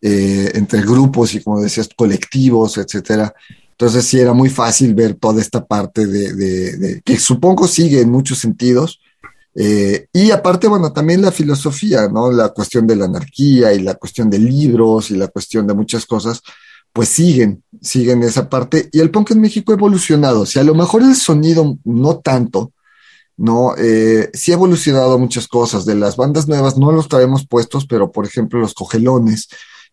eh, 0.00 0.50
entre 0.54 0.80
grupos 0.80 1.34
y, 1.34 1.42
como 1.42 1.60
decías, 1.60 1.90
colectivos, 1.94 2.78
etcétera. 2.78 3.34
Entonces 3.76 4.04
sí 4.06 4.20
era 4.20 4.32
muy 4.32 4.48
fácil 4.50 4.94
ver 4.94 5.14
toda 5.14 5.40
esta 5.42 5.64
parte 5.64 6.06
de, 6.06 6.32
de- 6.32 6.76
de- 6.76 7.02
que 7.02 7.18
supongo 7.18 7.66
sigue 7.66 8.00
en 8.00 8.10
muchos 8.10 8.38
sentidos. 8.38 9.00
Eh, 9.56 10.06
y 10.12 10.30
aparte, 10.30 10.68
bueno, 10.68 10.92
también 10.92 11.22
la 11.22 11.32
filosofía, 11.32 12.08
¿no? 12.08 12.30
La 12.30 12.50
cuestión 12.50 12.86
de 12.86 12.94
la 12.96 13.06
anarquía 13.06 13.72
y 13.72 13.80
la 13.80 13.94
cuestión 13.94 14.30
de 14.30 14.38
libros 14.38 15.10
y 15.10 15.16
la 15.16 15.26
cuestión 15.28 15.66
de 15.66 15.74
muchas 15.74 16.06
cosas, 16.06 16.40
pues 16.92 17.08
siguen, 17.08 17.64
siguen 17.80 18.22
esa 18.22 18.48
parte. 18.48 18.88
Y 18.92 19.00
el 19.00 19.10
punk 19.10 19.32
en 19.32 19.40
México 19.40 19.72
ha 19.72 19.76
evolucionado. 19.76 20.46
Si 20.46 20.58
a 20.60 20.64
lo 20.64 20.74
mejor 20.76 21.02
el 21.02 21.16
sonido 21.16 21.76
no 21.84 22.18
tanto, 22.18 22.72
¿no? 23.36 23.74
Eh, 23.76 24.30
sí 24.34 24.52
ha 24.52 24.54
evolucionado 24.54 25.18
muchas 25.18 25.48
cosas. 25.48 25.84
De 25.84 25.96
las 25.96 26.16
bandas 26.16 26.46
nuevas 26.46 26.78
no 26.78 26.92
los 26.92 27.08
traemos 27.08 27.44
puestos, 27.46 27.86
pero 27.86 28.12
por 28.12 28.24
ejemplo 28.24 28.60
los 28.60 28.74
cogelones, 28.74 29.48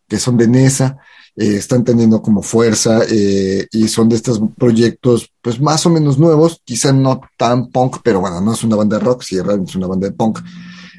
que 0.08 0.20
son 0.20 0.38
de 0.38 0.48
Nesa, 0.48 0.98
eh, 1.36 1.56
están 1.56 1.84
teniendo 1.86 2.22
como 2.22 2.42
fuerza 2.42 3.02
eh, 3.10 3.66
y 3.72 3.88
son 3.88 4.10
de 4.10 4.18
estos 4.18 4.42
proyectos 4.58 5.32
pues 5.42 5.62
más 5.62 5.86
o 5.86 5.90
menos 5.90 6.18
nuevos, 6.20 6.62
quizá 6.66 6.92
no 6.92 7.22
tan 7.38 7.70
punk, 7.70 7.98
pero 8.04 8.20
bueno, 8.20 8.42
no 8.42 8.54
es 8.54 8.64
una 8.64 8.76
banda 8.76 8.98
de 8.98 9.06
rock, 9.06 9.24
sí, 9.24 9.40
realmente 9.40 9.72
es 9.72 9.76
una 9.76 9.88
banda 9.88 10.08
de 10.08 10.14
punk. 10.14 10.40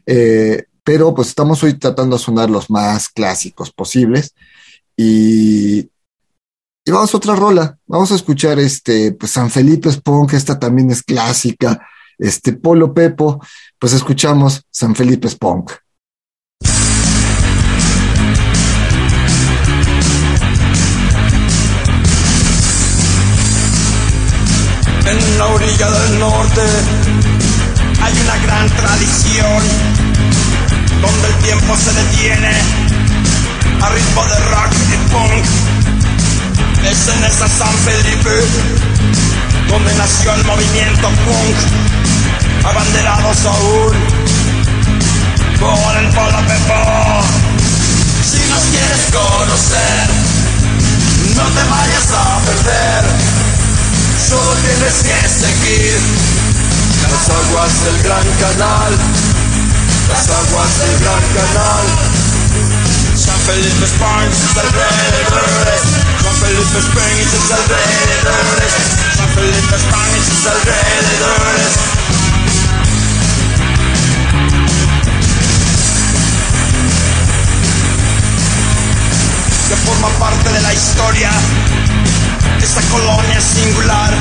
Eh, 0.06 0.64
pero 0.82 1.14
pues 1.14 1.28
estamos 1.28 1.62
hoy 1.62 1.74
tratando 1.74 2.16
de 2.16 2.22
sonar 2.22 2.50
los 2.50 2.70
más 2.70 3.08
clásicos 3.10 3.70
posibles 3.72 4.34
y, 4.96 5.80
y 5.80 6.90
vamos 6.90 7.12
a 7.12 7.18
otra 7.18 7.36
rola, 7.36 7.78
vamos 7.86 8.10
a 8.10 8.16
escuchar 8.16 8.58
este, 8.58 9.12
pues 9.12 9.32
San 9.32 9.50
Felipe 9.50 9.90
punk, 10.02 10.32
esta 10.32 10.58
también 10.58 10.90
es 10.90 11.02
clásica, 11.02 11.86
este 12.18 12.54
Polo 12.54 12.94
Pepo, 12.94 13.44
pues 13.78 13.92
escuchamos 13.92 14.62
San 14.70 14.94
Felipe 14.94 15.28
punk. 15.38 15.72
En 25.12 25.38
la 25.38 25.44
orilla 25.44 25.90
del 25.90 26.18
norte 26.20 26.62
hay 28.02 28.14
una 28.18 28.36
gran 28.46 28.66
tradición 28.70 29.62
donde 31.02 31.28
el 31.28 31.34
tiempo 31.44 31.76
se 31.76 31.92
detiene 31.92 32.52
a 33.82 33.88
ritmo 33.90 34.24
de 34.24 34.38
rock 34.38 34.72
y 34.88 35.12
punk. 35.12 35.44
Es 36.90 37.08
en 37.08 37.24
esa 37.24 37.46
San 37.46 37.74
Felipe 37.84 38.30
donde 39.68 39.94
nació 39.96 40.32
el 40.32 40.44
movimiento 40.44 41.08
punk, 41.26 42.64
abanderado 42.64 43.34
Saúl 43.34 43.94
por 45.60 45.96
el 45.98 46.08
Polo 46.08 46.38
Pepo. 46.48 47.22
Si 48.30 48.40
nos 48.48 48.62
quieres 48.72 49.02
conocer, 49.12 50.08
no 51.36 51.44
te 51.50 51.68
vayas 51.68 52.10
a 52.12 52.40
perder. 52.46 53.41
Solo 54.32 54.54
tienes 54.64 54.96
que 55.02 55.28
seguir 55.28 56.00
las 57.02 57.28
aguas 57.28 57.84
del 57.84 58.02
gran 58.02 58.26
canal, 58.40 58.92
las 60.08 60.30
aguas 60.30 60.78
del 60.78 60.98
gran 61.00 61.22
canal. 61.36 61.84
San 63.14 63.38
Felipe 63.40 63.84
Spain 63.84 64.30
y 64.30 64.34
sus 64.34 64.56
alrededores, 64.56 65.82
San 66.22 66.34
Felipe 66.40 66.78
Spain 66.78 67.16
y 67.20 67.24
sus 67.28 67.52
alrededores, 67.52 68.72
San 69.18 69.28
Felipe 69.34 69.76
Spain 69.76 70.12
y 70.16 70.22
sus 70.24 70.46
alrededores. 70.46 71.72
Que 79.68 79.76
forma 79.76 80.08
parte 80.18 80.48
de 80.48 80.60
la 80.62 80.72
historia 80.72 81.30
esta 82.62 82.80
colonia 82.82 83.40
singular, 83.40 84.14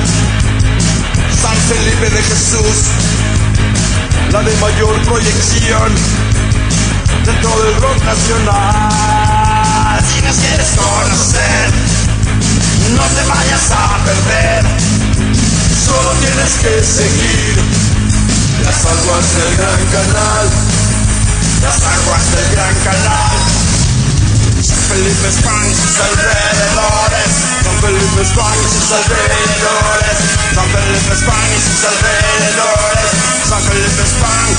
San 1.41 1.55
Felipe 1.69 2.09
de 2.09 2.23
Jesús, 2.23 2.87
la 4.31 4.41
de 4.41 4.55
mayor 4.57 4.99
proyección 5.03 5.93
dentro 7.23 7.63
del 7.63 7.75
rock 7.75 8.03
nacional. 8.03 8.91
Si 10.11 10.21
nos 10.21 10.35
quieres 10.37 10.69
conocer, 10.75 11.69
no 12.95 13.03
te 13.03 13.23
vayas 13.29 13.71
a 13.71 13.97
perder, 14.05 14.65
solo 15.85 16.11
tienes 16.19 16.51
que 16.61 16.83
seguir 16.83 17.55
las 18.65 18.85
aguas 18.85 19.35
del 19.37 19.55
gran 19.57 19.85
canal, 19.85 20.49
las 21.61 21.83
aguas 21.83 22.31
del 22.31 22.55
gran 22.55 22.75
canal. 22.83 23.60
Y 24.91 24.93
sus 24.93 26.01
alrededores, 26.01 27.31
San 27.63 27.79
Felipe 27.79 28.21
España 28.23 28.57
y 28.59 28.69
sus 28.69 28.91
alrededores, 28.91 30.17
San 30.53 30.67
Felipe 30.67 31.13
España 31.13 31.55
y 31.55 31.61
sus 31.61 31.81
alrededores, 31.85 33.11
San 33.47 33.61
Felipe 33.61 34.03
España. 34.03 34.57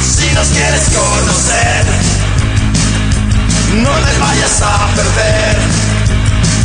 Si 0.00 0.30
nos 0.30 0.48
quieres 0.48 0.84
conocer, 0.94 1.84
no 3.82 3.90
te 3.90 4.18
vayas 4.20 4.62
a 4.62 4.94
perder, 4.94 5.58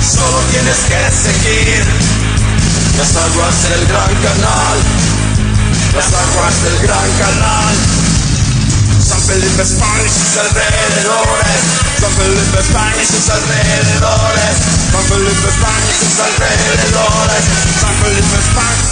solo 0.05 0.37
tienes 0.51 0.77
que 0.85 1.11
seguir 1.11 1.83
las 2.99 3.15
aguas 3.15 3.63
del 3.69 3.87
gran 3.87 4.13
canal, 4.21 4.77
las 5.95 6.13
aguas 6.13 6.63
del 6.63 6.77
gran 6.87 7.09
canal. 7.17 7.92
San 9.23 9.39
Felipe 9.39 9.61
España 9.61 10.03
y 10.03 10.09
sus 10.09 10.37
alrededores, 10.37 11.59
San 12.01 12.11
Felipe 12.11 12.59
España 12.59 13.01
y 13.01 13.05
sus 13.05 13.29
alrededores, 13.29 14.55
San 14.91 15.03
Felipe 15.03 15.47
España 15.47 15.89
y 15.89 15.93
sus 16.03 16.19
alrededores, 16.19 17.43
San 17.79 17.95
Felipe 18.03 18.35
España. 18.43 18.83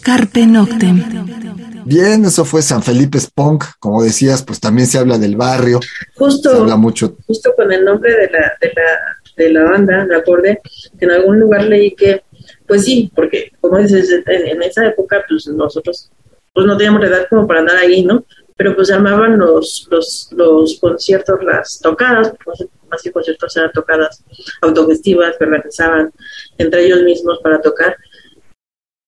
Carpe 0.00 0.46
Noctem. 0.46 1.84
Bien, 1.84 2.24
eso 2.24 2.44
fue 2.46 2.62
San 2.62 2.82
Felipe 2.82 3.18
es 3.18 3.30
punk, 3.30 3.64
como 3.78 4.02
decías, 4.02 4.42
pues 4.42 4.58
también 4.60 4.88
se 4.88 4.96
habla 4.96 5.18
del 5.18 5.36
barrio, 5.36 5.80
se 5.82 5.88
Justo, 6.16 6.50
habla 6.62 6.76
mucho. 6.76 7.16
justo 7.26 7.52
con 7.54 7.70
el 7.70 7.84
nombre 7.84 8.12
de 8.12 8.30
la, 8.30 8.52
de 8.62 8.72
la, 8.74 9.16
de 9.36 9.50
la 9.52 9.64
banda, 9.64 10.06
me 10.06 10.16
acordé 10.16 10.58
que 10.98 11.04
en 11.04 11.10
algún 11.10 11.38
lugar 11.38 11.64
leí 11.64 11.94
que, 11.94 12.22
pues 12.66 12.86
sí, 12.86 13.12
porque 13.14 13.52
como 13.60 13.76
dices, 13.76 14.08
en, 14.26 14.46
en 14.48 14.62
esa 14.62 14.86
época, 14.86 15.22
pues 15.28 15.46
nosotros 15.48 16.10
pues 16.52 16.66
no 16.66 16.76
teníamos 16.76 17.02
la 17.02 17.08
edad 17.08 17.26
como 17.28 17.46
para 17.46 17.60
andar 17.60 17.76
ahí, 17.76 18.02
¿no? 18.04 18.24
Pero 18.60 18.76
pues 18.76 18.90
armaban 18.90 19.38
los, 19.38 19.88
los, 19.90 20.28
los 20.32 20.78
conciertos, 20.78 21.42
las 21.42 21.80
tocadas, 21.80 22.34
pues, 22.44 22.66
más 22.90 23.02
que 23.02 23.10
conciertos 23.10 23.56
eran 23.56 23.72
tocadas 23.72 24.22
autogestivas 24.60 25.34
que 25.38 25.44
organizaban 25.44 26.12
entre 26.58 26.84
ellos 26.84 27.02
mismos 27.02 27.40
para 27.42 27.62
tocar 27.62 27.96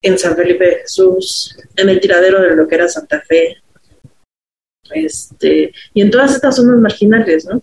en 0.00 0.18
San 0.18 0.36
Felipe 0.36 0.64
de 0.64 0.76
Jesús, 0.76 1.54
en 1.76 1.90
el 1.90 2.00
tiradero 2.00 2.40
de 2.40 2.56
lo 2.56 2.66
que 2.66 2.76
era 2.76 2.88
Santa 2.88 3.20
Fe, 3.20 3.58
este, 4.90 5.70
y 5.92 6.00
en 6.00 6.10
todas 6.10 6.34
estas 6.34 6.56
zonas 6.56 6.78
marginales, 6.78 7.44
¿no? 7.44 7.60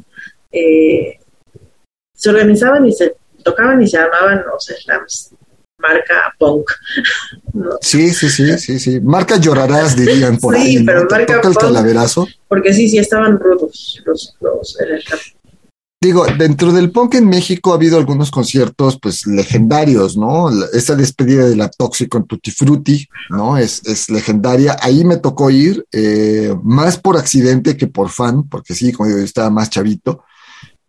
Eh, 0.51 1.17
se 2.13 2.29
organizaban 2.29 2.85
y 2.85 2.93
se 2.93 3.15
tocaban 3.43 3.81
y 3.81 3.87
se 3.87 3.97
armaban 3.97 4.45
los 4.45 4.63
slams, 4.63 5.33
marca 5.79 6.33
punk. 6.37 6.69
¿no? 7.53 7.71
Sí, 7.81 8.13
sí, 8.13 8.29
sí, 8.29 8.57
sí, 8.57 8.79
sí. 8.79 8.99
Marca 9.01 9.37
llorarás, 9.37 9.95
dirían 9.95 10.37
por 10.37 10.55
Sí, 10.55 10.61
ahí. 10.61 10.75
¿no? 10.77 10.85
pero 10.85 11.07
marca 11.09 11.35
toca 11.35 11.47
el 11.47 11.53
punk. 11.53 11.63
calaverazo. 11.63 12.27
Porque 12.47 12.73
sí, 12.73 12.89
sí 12.89 12.97
estaban 12.97 13.39
rudos 13.39 14.01
los, 14.05 14.35
los 14.41 14.79
el 14.81 15.01
slam. 15.01 15.19
digo, 16.01 16.25
dentro 16.37 16.71
del 16.71 16.91
punk 16.91 17.15
en 17.15 17.27
México 17.27 17.71
ha 17.71 17.75
habido 17.75 17.97
algunos 17.97 18.31
conciertos, 18.31 18.97
pues, 19.01 19.27
legendarios, 19.27 20.15
¿no? 20.17 20.49
Esa 20.73 20.95
despedida 20.95 21.45
de 21.47 21.55
la 21.55 21.69
Tóxico 21.69 22.17
en 22.17 22.25
Tutti 22.25 22.51
Frutti, 22.51 23.07
¿no? 23.29 23.57
Es, 23.57 23.81
es 23.85 24.09
legendaria. 24.09 24.77
Ahí 24.81 25.03
me 25.03 25.17
tocó 25.17 25.49
ir, 25.49 25.85
eh, 25.91 26.55
más 26.63 26.97
por 26.97 27.17
accidente 27.17 27.75
que 27.77 27.87
por 27.87 28.09
fan, 28.09 28.47
porque 28.47 28.73
sí, 28.73 28.91
como 28.91 29.07
digo, 29.07 29.19
yo 29.19 29.25
estaba 29.25 29.49
más 29.49 29.69
chavito 29.69 30.23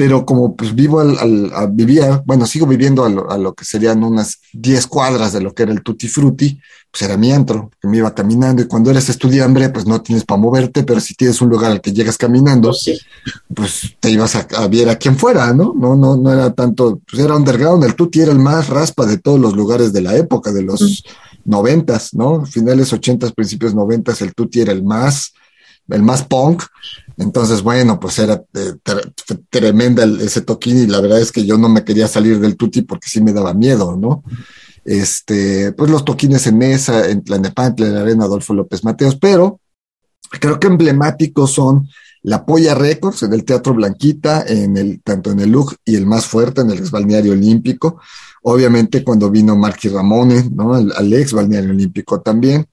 pero 0.01 0.24
como 0.24 0.57
pues 0.57 0.74
vivo 0.74 1.01
al, 1.01 1.53
al 1.53 1.72
vivía, 1.72 2.22
bueno, 2.24 2.46
sigo 2.46 2.66
viviendo 2.66 3.05
a 3.05 3.11
lo, 3.11 3.30
a 3.30 3.36
lo, 3.36 3.53
que 3.53 3.66
serían 3.66 4.03
unas 4.03 4.38
10 4.55 4.86
cuadras 4.86 5.34
de 5.34 5.42
lo 5.42 5.53
que 5.53 5.64
era 5.64 5.72
el 5.72 5.82
Tutti 5.82 6.09
Frutti, 6.09 6.59
pues 6.90 7.03
era 7.03 7.18
mi 7.18 7.30
antro, 7.32 7.70
que 7.78 7.86
me 7.86 7.98
iba 7.98 8.14
caminando 8.14 8.62
y 8.62 8.66
cuando 8.66 8.90
eres 8.90 9.11
estudiante, 9.11 9.68
pues 9.68 9.84
no 9.86 10.01
tienes 10.01 10.24
para 10.24 10.40
moverte, 10.40 10.84
pero 10.84 11.01
si 11.01 11.12
tienes 11.12 11.42
un 11.42 11.51
lugar 11.51 11.70
al 11.70 11.82
que 11.82 11.92
llegas 11.92 12.16
caminando, 12.16 12.68
Pues 12.68 12.80
sí. 12.80 12.98
pues 13.55 13.94
te 14.01 14.11
ibas 14.11 14.36
a, 14.36 14.46
a 14.57 14.68
ver 14.68 14.88
a 14.88 14.96
quien 14.96 15.18
fuera, 15.18 15.53
¿no? 15.53 15.74
No, 15.76 15.94
no, 15.94 16.16
no 16.16 16.32
era 16.32 16.51
tanto, 16.55 17.03
pues 17.07 17.22
era 17.22 17.36
underground, 17.36 17.84
el 17.84 17.94
Tutti 17.94 18.22
era 18.22 18.32
el 18.32 18.38
más 18.38 18.70
raspa 18.70 19.05
de 19.05 19.18
todos 19.18 19.38
los 19.38 19.55
lugares 19.55 19.92
de 19.92 20.01
la 20.01 20.16
época, 20.16 20.51
de 20.51 20.62
los 20.62 21.05
noventas, 21.44 22.14
¿no? 22.14 22.46
Finales 22.46 22.90
ochentas, 22.94 23.32
principios 23.32 23.74
noventas, 23.74 24.22
el 24.22 24.32
Tutti 24.32 24.62
era 24.62 24.72
el 24.72 24.82
más, 24.82 25.34
el 25.91 26.03
más 26.03 26.24
punk, 26.24 26.62
entonces, 27.16 27.62
bueno, 27.62 28.01
pues 28.01 28.18
era 28.18 28.43
eh, 28.55 28.72
tre- 28.82 29.12
tremenda 29.51 30.05
ese 30.05 30.41
toquín 30.41 30.78
y 30.78 30.86
la 30.86 31.01
verdad 31.01 31.20
es 31.20 31.32
que 31.32 31.45
yo 31.45 31.59
no 31.59 31.68
me 31.68 31.84
quería 31.84 32.09
salir 32.09 32.41
del 32.41 32.57
tutti 32.57 32.82
porque 32.82 33.09
sí 33.09 33.20
me 33.20 33.32
daba 33.32 33.53
miedo, 33.53 33.97
¿no? 33.97 34.22
Este, 34.84 35.72
pues 35.72 35.91
los 35.91 36.05
toquines 36.05 36.47
en 36.47 36.57
mesa, 36.57 37.09
en 37.09 37.22
Tlanepantla, 37.22 37.86
en 37.86 37.95
la 37.95 38.01
Arena 38.01 38.24
Adolfo 38.24 38.55
López 38.55 38.82
Mateos, 38.84 39.16
pero 39.16 39.61
creo 40.41 40.59
que 40.59 40.68
emblemáticos 40.68 41.53
son 41.53 41.88
la 42.22 42.45
Polla 42.45 42.74
Records 42.74 43.22
en 43.22 43.32
el 43.32 43.45
Teatro 43.45 43.74
Blanquita, 43.74 44.45
en 44.47 44.76
el, 44.76 45.03
tanto 45.03 45.30
en 45.30 45.41
el 45.41 45.51
LUG 45.51 45.74
y 45.84 45.97
el 45.97 46.07
más 46.07 46.26
fuerte 46.26 46.62
en 46.62 46.70
el 46.70 46.78
ex 46.78 46.91
balneario 46.91 47.32
olímpico. 47.32 48.01
Obviamente 48.43 49.05
cuando 49.05 49.30
vino 49.30 49.57
Marky 49.57 49.88
Ramone, 49.88 50.49
¿no? 50.55 50.74
Al, 50.74 50.93
al 50.97 51.12
ex 51.12 51.32
balneario 51.32 51.70
olímpico 51.70 52.20
también 52.20 52.66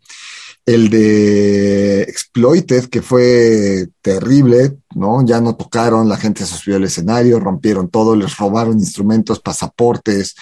el 0.67 0.89
de 0.89 2.01
Exploited, 2.03 2.89
que 2.89 3.01
fue 3.01 3.87
terrible, 4.01 4.77
¿no? 4.95 5.25
Ya 5.25 5.39
no 5.39 5.55
tocaron, 5.55 6.09
la 6.09 6.17
gente 6.17 6.45
se 6.45 6.55
subió 6.57 6.75
al 6.75 6.83
escenario, 6.83 7.39
rompieron 7.39 7.87
todo, 7.89 8.15
les 8.17 8.35
robaron 8.37 8.77
instrumentos, 8.77 9.39
pasaportes, 9.39 10.35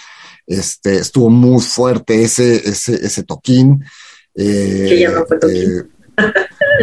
este, 0.44 0.96
estuvo 0.98 1.30
muy 1.30 1.62
fuerte 1.62 2.24
ese, 2.24 2.56
ese, 2.68 2.94
ese 3.06 3.22
toquín. 3.22 3.84
Eh, 4.34 4.86
Que 4.88 5.00
ya 5.00 5.10
no 5.12 5.24
fue 5.26 5.38
toquín. 5.38 5.62
eh, 6.18 6.24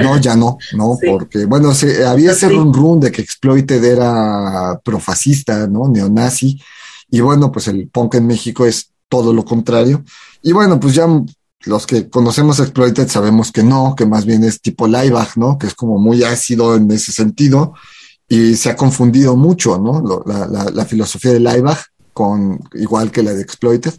no, 0.01 0.17
ya 0.21 0.35
no, 0.37 0.57
no, 0.77 0.97
Sí. 1.01 1.07
porque, 1.09 1.43
bueno, 1.45 1.73
se, 1.73 2.05
había 2.05 2.31
ese 2.31 2.47
Sí. 2.47 2.53
run 2.55 2.73
run 2.73 2.99
de 3.01 3.11
que 3.11 3.21
Exploited 3.21 3.83
era 3.83 4.79
profascista, 4.85 5.67
¿no? 5.67 5.89
Neonazi. 5.89 6.61
Y 7.09 7.19
bueno, 7.19 7.51
pues 7.51 7.67
el 7.67 7.89
punk 7.89 8.15
en 8.15 8.25
México 8.27 8.65
es 8.65 8.89
todo 9.09 9.33
lo 9.33 9.43
contrario. 9.43 10.01
Y 10.41 10.53
bueno, 10.53 10.79
pues 10.79 10.95
ya 10.95 11.07
los 11.65 11.85
que 11.87 12.09
conocemos 12.09 12.59
Exploited 12.59 13.07
sabemos 13.07 13.51
que 13.51 13.63
no, 13.63 13.95
que 13.95 14.05
más 14.05 14.25
bien 14.25 14.43
es 14.43 14.61
tipo 14.61 14.87
Laibach, 14.87 15.37
¿no? 15.37 15.57
Que 15.57 15.67
es 15.67 15.73
como 15.75 15.97
muy 15.97 16.23
ácido 16.23 16.75
en 16.75 16.89
ese 16.91 17.11
sentido 17.11 17.73
y 18.27 18.55
se 18.55 18.69
ha 18.69 18.75
confundido 18.75 19.35
mucho, 19.35 19.77
¿no? 19.77 20.23
La, 20.25 20.47
la- 20.47 20.71
la 20.71 20.85
filosofía 20.85 21.31
de 21.33 21.39
Laibach 21.39 21.79
con 22.13 22.59
igual 22.73 23.11
que 23.11 23.23
la 23.23 23.33
de 23.33 23.41
Exploited. 23.41 23.93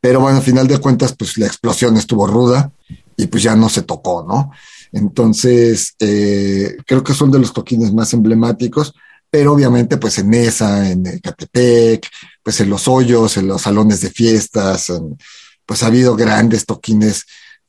Pero 0.00 0.20
bueno, 0.20 0.36
al 0.38 0.42
final 0.44 0.66
de 0.68 0.78
cuentas, 0.78 1.14
pues 1.18 1.38
la 1.38 1.46
explosión 1.46 1.96
estuvo 1.96 2.26
ruda 2.26 2.70
y 3.16 3.26
pues 3.28 3.42
ya 3.42 3.56
no 3.56 3.68
se 3.68 3.82
tocó, 3.82 4.24
¿no? 4.28 4.50
Entonces, 4.92 5.94
eh, 5.98 6.76
creo 6.86 7.02
que 7.02 7.14
son 7.14 7.30
de 7.30 7.38
los 7.38 7.52
toquines 7.52 7.92
más 7.92 8.12
emblemáticos, 8.12 8.92
pero 9.30 9.52
obviamente 9.52 9.96
pues 9.96 10.18
en 10.18 10.32
esa, 10.34 10.90
en 10.90 11.06
Ecatepec, 11.06 12.06
pues 12.42 12.60
en 12.60 12.70
los 12.70 12.86
hoyos, 12.88 13.36
en 13.36 13.48
los 13.48 13.62
salones 13.62 14.00
de 14.00 14.10
fiestas, 14.10 14.90
en- 14.90 15.16
pues 15.66 15.82
ha 15.82 15.86
habido 15.86 16.16
grandes 16.16 16.66
toquines, 16.66 17.24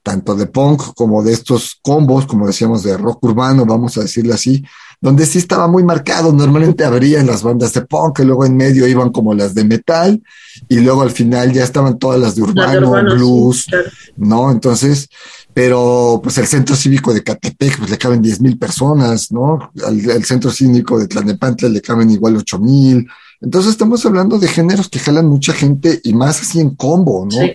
tanto 0.06 0.36
de 0.36 0.46
punk 0.46 0.93
como 0.93 1.24
de 1.24 1.34
estos 1.34 1.80
combos, 1.82 2.28
como 2.28 2.46
decíamos, 2.46 2.84
de 2.84 2.96
rock 2.96 3.24
urbano, 3.24 3.66
vamos 3.66 3.98
a 3.98 4.02
decirlo 4.02 4.36
así, 4.36 4.64
donde 5.02 5.26
sí 5.26 5.39
estaba 5.39 5.68
muy 5.68 5.84
marcado. 5.84 6.32
Normalmente 6.32 6.84
abrían 6.84 7.26
las 7.26 7.41
bandas 7.41 7.74
de 7.74 7.82
punk, 7.82 8.20
y 8.20 8.24
luego 8.24 8.46
en 8.46 8.56
medio 8.56 8.88
iban 8.88 9.12
como 9.12 9.34
las 9.34 9.56
de 9.56 9.64
metal, 9.64 10.22
y 10.70 10.80
luego 10.80 11.02
al 11.02 11.10
final 11.10 11.52
ya 11.52 11.64
estaban 11.64 11.98
todas 11.98 12.20
las 12.20 12.36
de 12.36 12.43
urbano, 12.43 12.72
de 12.72 12.78
urbano, 12.88 13.10
sí, 13.10 13.16
blues, 13.18 13.66
claro. 13.66 13.89
¿no? 14.18 14.52
Entonces, 14.52 15.10
pero 15.56 16.20
pues 16.22 16.38
el 16.38 16.46
centro 16.46 16.76
cívico 16.76 17.12
de 17.12 17.24
Catepec, 17.24 17.80
pues 17.80 17.89
le 17.89 17.98
caben 17.98 18.22
10 18.22 18.41
mil 18.41 18.60
personas, 18.60 19.32
¿no? 19.32 19.72
Al, 19.84 20.12
al 20.12 20.24
centro 20.24 20.52
cívico 20.52 21.00
de 21.00 21.08
Tlanepantla 21.08 21.68
le 21.70 21.82
caben 21.82 22.12
igual 22.12 22.36
8 22.36 22.60
mil. 22.60 23.08
Entonces 23.41 23.72
estamos 23.72 24.06
hablando 24.06 24.38
de 24.38 24.48
géneros 24.48 24.88
que 24.89 25.00
jalan 25.00 25.28
mucha 25.28 25.54
gente 25.54 26.00
y 26.04 26.14
más 26.14 26.41
así 26.41 26.60
en 26.60 26.76
combo, 26.76 27.26
¿no? 27.26 27.41
Sí. 27.41 27.54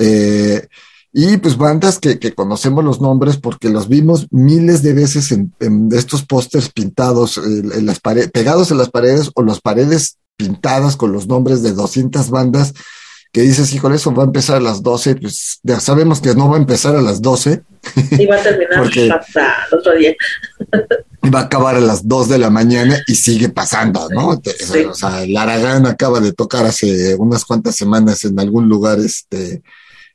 Eh, 0.00 0.66
y 1.12 1.36
pues 1.38 1.56
bandas 1.56 1.98
que, 1.98 2.18
que 2.18 2.32
conocemos 2.32 2.84
los 2.84 3.00
nombres 3.00 3.36
porque 3.36 3.68
los 3.68 3.88
vimos 3.88 4.28
miles 4.30 4.82
de 4.82 4.92
veces 4.92 5.32
en, 5.32 5.52
en 5.60 5.88
estos 5.92 6.24
pósters 6.24 6.70
pintados 6.70 7.36
en, 7.38 7.72
en 7.72 7.86
las 7.86 8.00
paredes, 8.00 8.30
pegados 8.30 8.70
en 8.70 8.78
las 8.78 8.90
paredes 8.90 9.30
o 9.34 9.42
las 9.42 9.60
paredes 9.60 10.18
pintadas 10.36 10.96
con 10.96 11.12
los 11.12 11.26
nombres 11.26 11.62
de 11.62 11.72
200 11.72 12.30
bandas 12.30 12.74
que 13.32 13.42
dices, 13.42 13.72
híjole, 13.72 13.96
eso 13.96 14.12
va 14.12 14.24
a 14.24 14.26
empezar 14.26 14.56
a 14.56 14.60
las 14.60 14.82
12, 14.82 15.16
pues 15.16 15.60
ya 15.62 15.78
sabemos 15.78 16.20
que 16.20 16.34
no 16.34 16.48
va 16.48 16.56
a 16.56 16.60
empezar 16.60 16.96
a 16.96 17.02
las 17.02 17.22
12 17.22 17.62
Y 18.18 18.26
va 18.26 18.36
a 18.36 18.42
terminar 18.42 18.82
hasta 19.20 19.54
el 19.70 19.78
otro 19.78 19.96
día. 19.96 20.14
y 21.22 21.30
va 21.30 21.40
a 21.40 21.42
acabar 21.44 21.76
a 21.76 21.80
las 21.80 22.08
2 22.08 22.28
de 22.28 22.38
la 22.38 22.50
mañana 22.50 23.00
y 23.06 23.14
sigue 23.14 23.48
pasando, 23.48 24.08
¿no? 24.10 24.40
Sí. 24.44 24.84
O 24.84 24.94
sea, 24.94 25.22
el 25.22 25.36
Aragán 25.36 25.86
acaba 25.86 26.18
de 26.18 26.32
tocar 26.32 26.66
hace 26.66 27.14
unas 27.14 27.44
cuantas 27.44 27.76
semanas 27.76 28.24
en 28.24 28.38
algún 28.40 28.68
lugar, 28.68 28.98
este, 28.98 29.62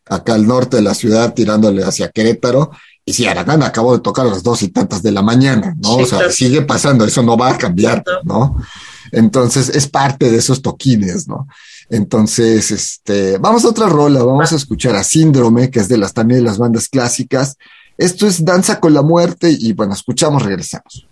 acá 0.05 0.35
al 0.35 0.47
norte 0.47 0.77
de 0.77 0.83
la 0.83 0.93
ciudad, 0.93 1.33
tirándole 1.33 1.83
hacia 1.83 2.09
Querétaro. 2.09 2.71
Y 3.03 3.13
sí, 3.13 3.25
Aragán 3.27 3.61
acabó 3.61 3.93
de 3.95 4.01
tocar 4.01 4.25
a 4.25 4.29
las 4.29 4.43
dos 4.43 4.63
y 4.63 4.69
tantas 4.69 5.03
de 5.03 5.11
la 5.11 5.21
mañana, 5.21 5.75
¿no? 5.79 5.97
O 5.97 6.05
sea, 6.05 6.31
sigue 6.31 6.63
pasando, 6.63 7.05
eso 7.05 7.21
no 7.21 7.37
va 7.37 7.51
a 7.51 7.57
cambiar, 7.57 8.03
¿no? 8.23 8.57
Entonces, 9.11 9.69
es 9.69 9.87
parte 9.87 10.31
de 10.31 10.37
esos 10.37 10.61
toquines, 10.61 11.27
¿no? 11.27 11.47
Entonces, 11.89 12.71
este, 12.71 13.37
vamos 13.37 13.63
a 13.63 13.69
otra 13.69 13.87
rola, 13.87 14.23
vamos 14.23 14.51
a 14.51 14.55
escuchar 14.55 14.95
a 14.95 15.03
Síndrome, 15.03 15.69
que 15.69 15.79
es 15.79 15.87
de 15.87 15.97
las 15.97 16.13
también 16.13 16.39
de 16.39 16.45
las 16.45 16.57
bandas 16.57 16.89
clásicas. 16.89 17.57
Esto 17.97 18.27
es 18.27 18.43
Danza 18.43 18.79
con 18.79 18.93
la 18.93 19.03
Muerte 19.03 19.55
y 19.57 19.73
bueno, 19.73 19.93
escuchamos, 19.93 20.43
regresamos. 20.43 21.07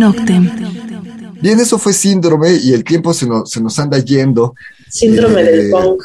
Noctem. 0.00 0.50
Bien, 1.40 1.58
eso 1.60 1.78
fue 1.78 1.92
síndrome 1.92 2.54
y 2.56 2.72
el 2.72 2.84
tiempo 2.84 3.14
se 3.14 3.26
nos, 3.26 3.50
se 3.50 3.60
nos 3.60 3.78
anda 3.78 3.98
yendo. 3.98 4.54
Síndrome 4.88 5.40
Eh, 5.42 5.44
del 5.44 5.70
punk. 5.70 6.02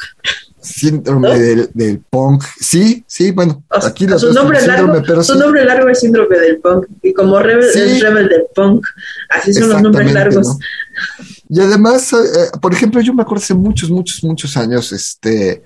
Síndrome 0.60 1.28
¿No? 1.28 1.34
del, 1.38 1.70
del 1.74 1.98
punk. 2.10 2.42
Sí, 2.60 3.04
sí, 3.06 3.30
bueno, 3.30 3.62
O 3.70 3.80
sea, 3.80 3.90
aquí 3.90 4.06
su, 4.18 4.32
nombre 4.32 4.58
síndrome, 4.60 4.86
largo, 4.94 5.02
pero 5.06 5.22
su 5.22 5.34
sí. 5.34 5.38
nombre 5.38 5.64
largo 5.64 5.88
es 5.88 6.00
síndrome 6.00 6.38
del 6.38 6.58
punk. 6.58 6.86
Y 7.02 7.12
como 7.12 7.38
rebel, 7.38 7.70
Sí. 7.72 7.78
es 7.80 8.00
rebel 8.02 8.28
del 8.28 8.42
punk. 8.54 8.84
Así 9.30 9.52
son 9.54 9.68
los 9.68 9.82
nombres 9.82 10.12
largos. 10.12 10.46
¿no? 10.48 10.58
Y 11.48 11.60
además, 11.60 12.12
eh, 12.12 12.16
eh, 12.16 12.58
por 12.60 12.72
ejemplo, 12.72 13.00
yo 13.00 13.14
me 13.14 13.22
acuerdo 13.22 13.44
hace 13.44 13.54
muchos, 13.54 13.90
muchos, 13.90 14.24
muchos 14.24 14.56
años, 14.56 14.90
este, 14.92 15.62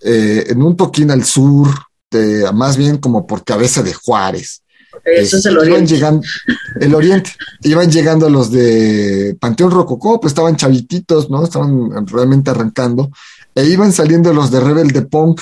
eh, 0.00 0.46
en 0.48 0.62
un 0.62 0.76
toquín 0.76 1.10
al 1.10 1.24
sur, 1.24 1.68
de- 2.10 2.50
más 2.54 2.76
bien 2.78 2.96
como 2.98 3.26
por 3.26 3.44
cabeza 3.44 3.82
de 3.82 3.92
Juárez. 3.92 4.62
Eso 5.04 5.36
es 5.38 5.46
el 5.46 5.54
Iban 5.54 5.66
oriente. 5.66 5.94
llegando, 5.94 6.26
el 6.80 6.94
oriente, 6.94 7.30
iban 7.62 7.90
llegando 7.90 8.28
los 8.28 8.50
de 8.50 9.36
Panteón 9.40 9.70
Rococó, 9.70 10.20
pues 10.20 10.32
estaban 10.32 10.56
chavititos, 10.56 11.30
¿no? 11.30 11.44
Estaban 11.44 12.06
realmente 12.06 12.50
arrancando, 12.50 13.10
e 13.54 13.64
iban 13.64 13.92
saliendo 13.92 14.32
los 14.32 14.50
de 14.50 14.60
Rebel 14.60 14.88
de 14.88 15.02
Punk, 15.02 15.40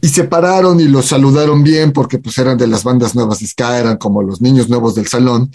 y 0.00 0.08
se 0.08 0.24
pararon 0.24 0.80
y 0.80 0.84
los 0.88 1.06
saludaron 1.06 1.62
bien 1.62 1.92
porque 1.92 2.18
pues 2.18 2.38
eran 2.38 2.56
de 2.56 2.66
las 2.66 2.82
bandas 2.82 3.14
nuevas 3.14 3.40
ska, 3.46 3.78
eran 3.78 3.98
como 3.98 4.22
los 4.22 4.40
niños 4.40 4.68
nuevos 4.70 4.94
del 4.94 5.06
salón 5.06 5.50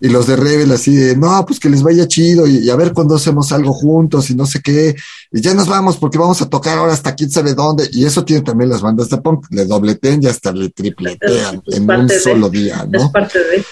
y 0.00 0.08
los 0.08 0.26
de 0.26 0.36
Rebel 0.36 0.72
así 0.72 0.94
de, 0.96 1.16
no, 1.16 1.44
pues 1.46 1.60
que 1.60 1.68
les 1.68 1.82
vaya 1.82 2.08
chido 2.08 2.46
y, 2.46 2.58
y 2.58 2.70
a 2.70 2.76
ver 2.76 2.92
cuándo 2.94 3.16
hacemos 3.16 3.52
algo 3.52 3.72
juntos 3.74 4.30
y 4.30 4.34
no 4.34 4.46
sé 4.46 4.60
qué, 4.62 4.94
y 5.32 5.40
ya 5.42 5.52
nos 5.54 5.68
vamos 5.68 5.96
porque 5.98 6.18
vamos 6.18 6.40
a 6.40 6.48
tocar 6.48 6.78
ahora 6.78 6.92
hasta 6.94 7.14
quién 7.14 7.30
sabe 7.30 7.52
dónde 7.54 7.88
y 7.92 8.04
eso 8.06 8.24
tiene 8.24 8.42
también 8.42 8.70
las 8.70 8.80
bandas 8.80 9.10
de 9.10 9.18
punk, 9.18 9.46
le 9.50 9.66
dobletean 9.66 10.22
y 10.22 10.26
hasta 10.26 10.52
le 10.52 10.70
tripletean 10.70 11.62
Es 11.66 11.76
en 11.76 11.90
un 11.90 12.06
de- 12.06 12.20
solo 12.20 12.48
día, 12.50 12.86
Es 12.92 13.02
¿no? 13.02 13.12
parte 13.12 13.38
de. 13.38 13.64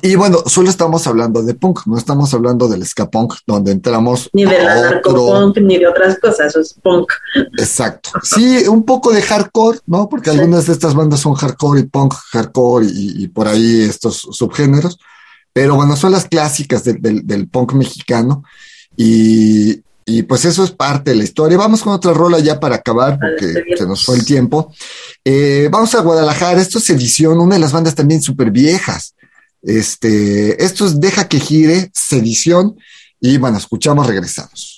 Y 0.00 0.14
bueno, 0.14 0.38
solo 0.46 0.70
estamos 0.70 1.06
hablando 1.06 1.42
de 1.42 1.54
punk, 1.54 1.80
no 1.86 1.98
estamos 1.98 2.32
hablando 2.32 2.66
del 2.68 2.86
ska 2.86 3.10
punk 3.10 3.34
donde 3.46 3.72
entramos 3.72 4.30
Ni 4.32 4.44
de 4.44 4.62
la 4.62 4.72
a 4.72 4.76
otro- 4.78 4.90
narcopunk, 4.90 5.58
ni 5.58 5.78
de 5.78 5.86
otras 5.86 6.18
cosas. 6.18 6.56
Es 6.56 6.74
punk. 6.82 7.10
Exacto. 7.58 8.10
Sí, 8.22 8.64
un 8.68 8.84
poco 8.84 9.12
de 9.12 9.22
hardcore, 9.22 9.80
¿no? 9.86 10.08
Porque 10.08 10.30
Sí. 10.30 10.38
algunas 10.38 10.66
de 10.66 10.72
estas 10.72 10.94
bandas 10.94 11.20
son 11.20 11.34
hardcore 11.34 11.80
y 11.80 11.84
punk, 11.84 12.14
hardcore 12.32 12.86
y, 12.86 13.24
y 13.24 13.28
por 13.28 13.48
ahí 13.48 13.82
estos 13.82 14.16
subgéneros. 14.30 14.98
Pero 15.52 15.74
bueno, 15.74 15.96
son 15.96 16.12
las 16.12 16.24
clásicas 16.26 16.82
del, 16.84 17.00
del- 17.02 17.26
del 17.26 17.48
punk 17.48 17.74
mexicano. 17.74 18.42
Y, 18.96 19.82
y 20.04 20.22
pues 20.22 20.44
eso 20.44 20.64
es 20.64 20.70
parte 20.70 21.10
de 21.10 21.16
la 21.16 21.24
historia. 21.24 21.58
Vamos 21.58 21.82
con 21.82 21.92
otra 21.92 22.12
rola 22.12 22.38
ya 22.38 22.58
para 22.58 22.76
acabar, 22.76 23.18
porque 23.18 23.76
se 23.76 23.86
nos 23.86 24.04
fue 24.04 24.16
el 24.16 24.24
tiempo. 24.24 24.72
Eh, 25.24 25.68
vamos 25.70 25.94
a 25.94 26.00
Guadalajara. 26.00 26.60
Esto 26.60 26.78
es 26.78 26.84
Sedición, 26.84 27.38
una 27.38 27.54
de 27.56 27.60
las 27.60 27.72
bandas 27.72 27.94
también 27.94 28.22
súper 28.22 28.50
viejas. 28.50 29.14
Este, 29.62 30.62
esto 30.62 30.86
es 30.86 31.00
Deja 31.00 31.28
que 31.28 31.40
gire, 31.40 31.90
Sedición. 31.94 32.76
Y 33.20 33.38
bueno, 33.38 33.58
escuchamos, 33.58 34.06
regresamos. 34.06 34.71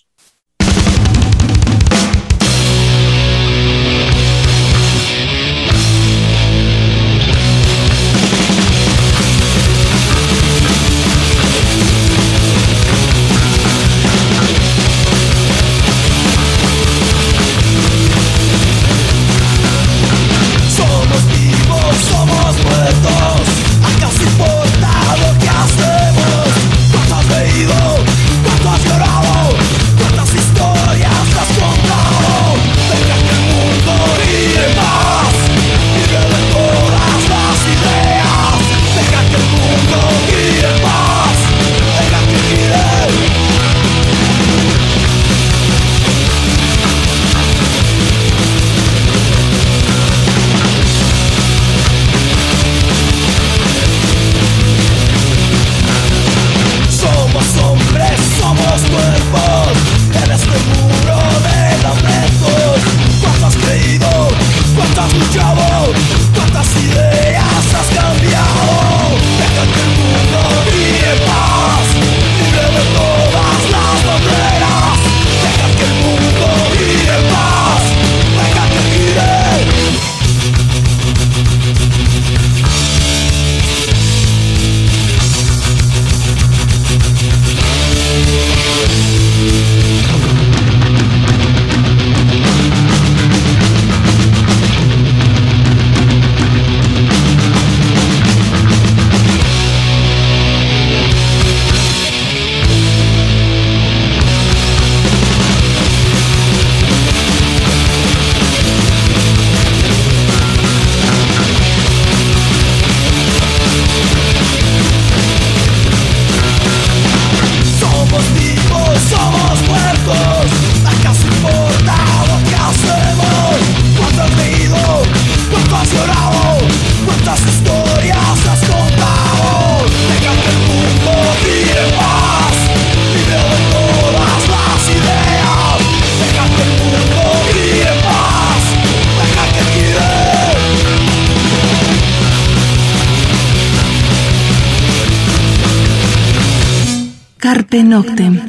Carpe 147.45 147.85
Noctem. 147.85 148.41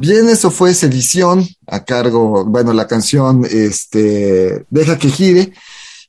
Bien, 0.00 0.26
eso 0.30 0.50
fue 0.50 0.72
Sedición 0.72 1.46
a 1.66 1.84
cargo, 1.84 2.46
bueno, 2.46 2.72
la 2.72 2.86
canción 2.86 3.44
este, 3.44 4.64
Deja 4.70 4.96
que 4.98 5.10
gire. 5.10 5.52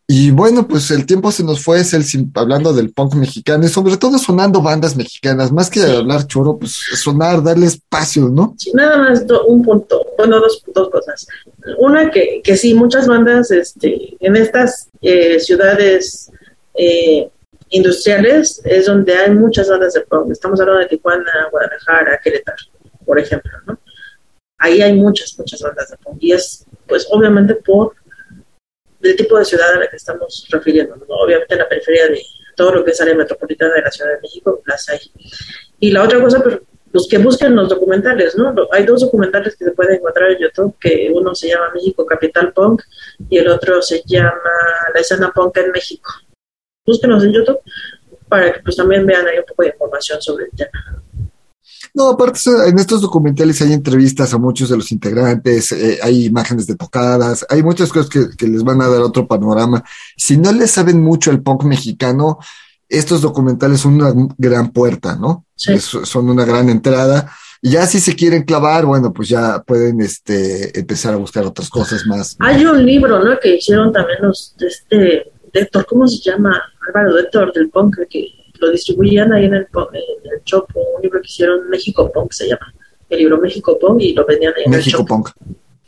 Y 0.07 0.31
bueno, 0.31 0.65
pues 0.65 0.91
el 0.91 1.05
tiempo 1.05 1.29
se 1.33 1.43
nos 1.43 1.61
fue, 1.61 1.81
es 1.81 1.93
el, 1.93 2.05
hablando 2.35 2.71
del 2.71 2.93
punk 2.93 3.15
mexicano 3.15 3.65
y 3.65 3.69
sobre 3.69 3.97
todo 3.97 4.17
sonando 4.17 4.61
bandas 4.61 4.95
mexicanas, 4.95 5.51
más 5.51 5.69
que 5.69 5.81
Sí. 5.81 5.91
hablar 5.91 6.25
choro, 6.25 6.57
pues 6.57 6.71
sonar, 6.71 7.43
darle 7.43 7.65
espacio, 7.65 8.29
¿no? 8.29 8.55
Sí, 8.57 8.71
nada 8.73 8.97
más 8.97 9.25
un 9.45 9.61
punto, 9.61 10.01
bueno, 10.17 10.39
dos, 10.39 10.63
dos 10.73 10.89
cosas. 10.89 11.27
Una 11.79 12.09
que, 12.11 12.39
que 12.41 12.55
sí, 12.55 12.73
muchas 12.75 13.07
bandas 13.07 13.51
este, 13.51 14.15
en 14.21 14.37
estas 14.37 14.87
eh, 15.01 15.37
ciudades 15.41 16.31
eh, 16.77 17.29
industriales 17.75 18.61
es 18.63 18.85
donde 18.85 19.13
hay 19.13 19.31
muchas 19.31 19.69
bandas 19.69 19.93
de 19.93 20.01
punk. 20.01 20.31
Estamos 20.31 20.59
hablando 20.59 20.81
de 20.81 20.87
Tijuana, 20.87 21.49
Guadalajara, 21.51 22.19
Querétaro, 22.23 22.63
por 23.05 23.19
ejemplo, 23.19 23.51
¿no? 23.65 23.79
Ahí 24.57 24.81
hay 24.81 24.93
muchas, 24.93 25.37
muchas 25.37 25.61
bandas 25.61 25.89
de 25.89 25.97
punk 25.97 26.17
y 26.21 26.31
es, 26.31 26.65
pues, 26.87 27.07
obviamente 27.11 27.55
por 27.55 27.93
el 29.01 29.15
tipo 29.15 29.37
de 29.37 29.45
ciudad 29.45 29.73
a 29.73 29.79
la 29.79 29.87
que 29.87 29.97
estamos 29.97 30.47
refiriendo. 30.49 30.95
Obviamente 31.07 31.53
en 31.53 31.59
la 31.59 31.69
periferia 31.69 32.07
de 32.07 32.21
todo 32.55 32.71
lo 32.71 32.85
que 32.85 32.91
es 32.91 33.01
área 33.01 33.15
metropolitana 33.15 33.73
de 33.75 33.81
la 33.81 33.91
Ciudad 33.91 34.11
de 34.11 34.21
México, 34.21 34.61
las 34.65 34.87
hay. 34.89 34.99
Y 35.79 35.91
la 35.91 36.03
otra 36.03 36.21
cosa, 36.21 36.41
pues, 36.41 36.59
pues 36.91 37.07
que 37.09 37.17
busquen 37.17 37.55
los 37.55 37.67
documentales, 37.67 38.37
¿no? 38.37 38.55
Hay 38.71 38.85
dos 38.85 39.01
documentales 39.01 39.55
que 39.57 39.65
se 39.65 39.71
pueden 39.71 39.95
encontrar 39.95 40.31
en 40.31 40.39
YouTube, 40.39 40.77
que 40.79 41.11
uno 41.13 41.35
se 41.35 41.49
llama 41.49 41.71
México 41.73 42.05
Capital 42.05 42.53
Punk 42.53 42.83
y 43.29 43.37
el 43.37 43.49
otro 43.49 43.81
se 43.81 44.01
llama 44.05 44.51
La 44.93 45.01
escena 45.01 45.31
punk 45.35 45.57
en 45.57 45.71
México. 45.71 46.09
Búsquenos 46.85 47.23
en 47.23 47.33
YouTube. 47.33 47.59
para 48.27 48.53
que 48.53 48.59
pues 48.61 48.75
también 48.75 49.05
vean 49.05 49.25
ahí 49.27 49.37
un 49.37 49.45
poco 49.45 49.63
de 49.63 49.69
información 49.69 50.21
sobre 50.21 50.45
el 50.45 50.51
tema. 50.51 51.01
No, 51.93 52.09
aparte 52.09 52.39
en 52.67 52.77
estos 52.79 53.01
documentales 53.01 53.61
hay 53.61 53.71
entrevistas 53.71 54.33
a 54.33 54.37
muchos 54.37 54.67
de 54.69 54.75
los 54.75 54.91
integrantes, 54.91 55.71
eh, 55.71 55.99
hay 56.01 56.25
imágenes 56.25 56.67
de 56.67 56.75
tocadas, 56.75 57.45
hay 57.49 57.63
muchas 57.63 57.91
cosas 57.91 58.09
que, 58.09 58.35
que, 58.35 58.47
les 58.47 58.63
van 58.63 58.81
a 58.81 58.89
dar 58.89 59.01
otro 59.01 59.27
panorama. 59.27 59.83
Si 60.17 60.37
no 60.37 60.51
les 60.51 60.71
saben 60.71 61.01
mucho 61.01 61.31
el 61.31 61.41
punk 61.41 61.63
mexicano, 61.63 62.39
estos 62.89 63.21
documentales 63.21 63.79
son 63.79 63.95
una 64.01 64.13
gran 64.37 64.71
puerta, 64.71 65.15
¿no? 65.15 65.45
Sí. 65.55 65.73
Es- 65.73 65.83
son 65.85 66.29
una 66.29 66.45
gran 66.45 66.69
entrada. 66.69 67.31
Y 67.61 67.71
ya 67.71 67.87
si 67.87 67.99
se 67.99 68.15
quieren 68.15 68.43
clavar, 68.43 68.85
bueno, 68.85 69.13
pues 69.13 69.29
ya 69.29 69.63
pueden 69.63 70.01
este, 70.01 70.77
empezar 70.77 71.13
a 71.13 71.17
buscar 71.17 71.45
otras 71.45 71.69
cosas 71.69 72.05
más. 72.05 72.35
Hay 72.39 72.65
un 72.65 72.85
libro, 72.85 73.23
¿no? 73.23 73.39
Que 73.39 73.55
hicieron 73.55 73.91
también 73.93 74.19
los 74.21 74.53
de 74.57 74.67
este 74.67 74.97
de 74.97 75.61
Héctor, 75.61 75.85
¿cómo 75.85 76.05
se 76.07 76.17
llama? 76.19 76.61
Álvaro 76.87 77.13
de 77.15 77.21
Héctor 77.21 77.53
del 77.53 77.69
Punk, 77.69 77.97
que 78.09 78.27
lo 78.59 78.71
distribuían 78.71 79.33
ahí 79.33 79.45
en 79.45 79.53
el, 79.55 79.61
en 79.93 80.31
el 80.31 80.43
Chopo, 80.43 80.79
un 80.95 81.01
libro 81.01 81.19
que 81.21 81.27
hicieron 81.27 81.69
México 81.69 82.11
Punk 82.11 82.31
se 82.31 82.47
llama, 82.47 82.73
el 83.09 83.19
libro 83.19 83.37
México 83.39 83.77
Punk 83.79 84.01
y 84.01 84.13
lo 84.13 84.25
vendían 84.25 84.53
ahí 84.57 84.63
en 84.65 84.71
México 84.71 85.01
el. 85.01 85.05
Punk. 85.07 85.29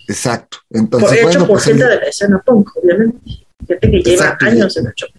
Exacto. 0.07 0.57
Por- 0.69 0.79
Entonces, 0.79 1.11
hecho 1.13 1.23
bueno, 1.23 1.39
por 1.41 1.47
pues 1.55 1.63
gente 1.65 1.83
de 1.85 1.95
la 1.97 2.03
escena 2.03 2.41
punk, 2.45 2.69
obviamente. 2.81 3.19
Gente 3.67 3.91
que 3.91 3.97
lleva 4.01 4.23
Exacto, 4.23 4.45
años 4.45 4.73
sí. 4.73 4.79
en 4.79 4.85
el 4.87 4.93
Chopo. 4.93 5.13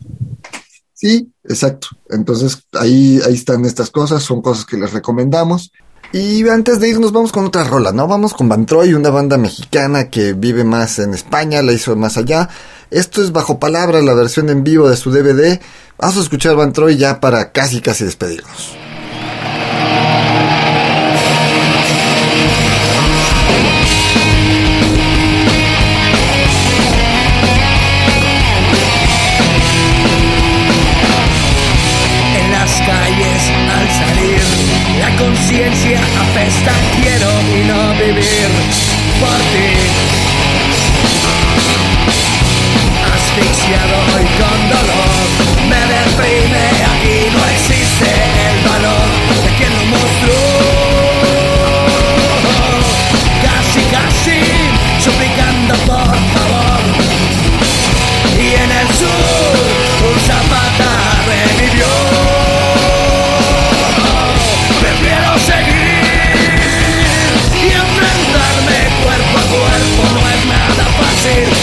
Sí, 0.95 1.29
exacto. 1.45 1.89
Entonces 2.11 2.64
ahí, 2.72 3.20
ahí 3.24 3.35
están 3.35 3.64
estas 3.64 3.91
cosas, 3.91 4.22
son 4.22 4.43
cosas 4.43 4.64
que 4.64 4.76
les 4.76 4.93
recomendamos. 4.93 5.70
Y 6.11 6.48
antes 6.48 6.80
de 6.80 6.88
irnos 6.88 7.12
vamos 7.12 7.32
con 7.32 7.44
otra 7.44 7.64
rola, 7.64 7.92
¿no? 7.92 8.09
Vamos 8.09 8.32
con 8.32 8.48
Van 8.48 8.64
Troy, 8.64 8.94
una 8.94 9.11
banda 9.11 9.36
mexicana 9.36 10.09
que 10.09 10.32
vive 10.32 10.64
más 10.64 10.98
en 10.98 11.12
España, 11.12 11.61
la 11.61 11.72
hizo 11.72 11.94
más 11.96 12.16
allá. 12.16 12.48
Esto 12.90 13.22
es 13.22 13.30
bajo 13.30 13.59
palabra, 13.59 14.00
la 14.00 14.14
versión 14.14 14.48
en 14.48 14.64
vivo 14.64 14.88
de 14.88 14.96
su 14.96 15.11
DVD. 15.11 15.61
Vamos 15.98 16.16
a 16.16 16.20
escuchar 16.20 16.56
Van 16.56 16.72
Troy 16.72 16.96
ya 16.96 17.20
para 17.20 17.52
casi 17.52 17.82
casi 17.82 18.04
despedirnos. 18.04 18.78
Vivir 37.99 38.49
por 39.20 39.38
ti. 39.51 39.68
Asfixiado 43.14 43.99
y 44.22 44.26
con 44.40 44.78
nada 71.29 71.57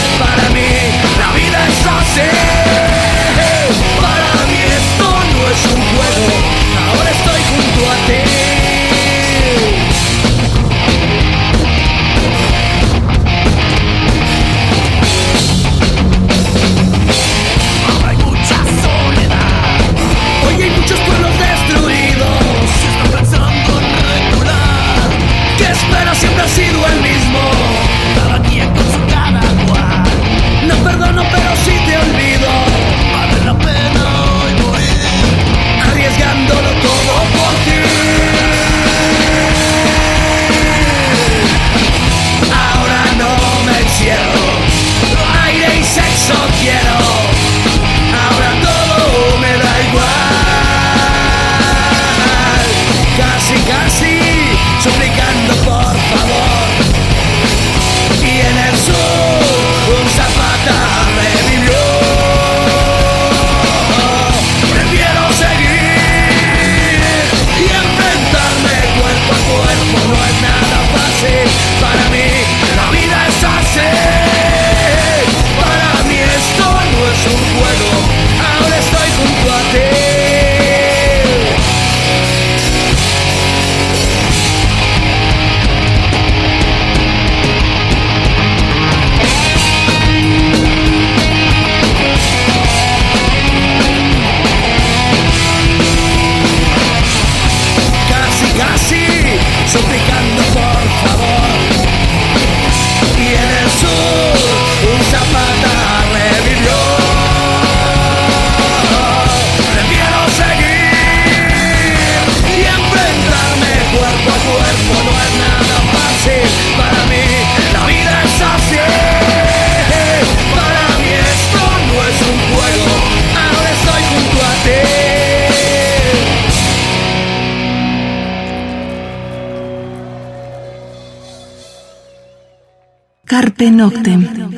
Noctem. 133.58 134.50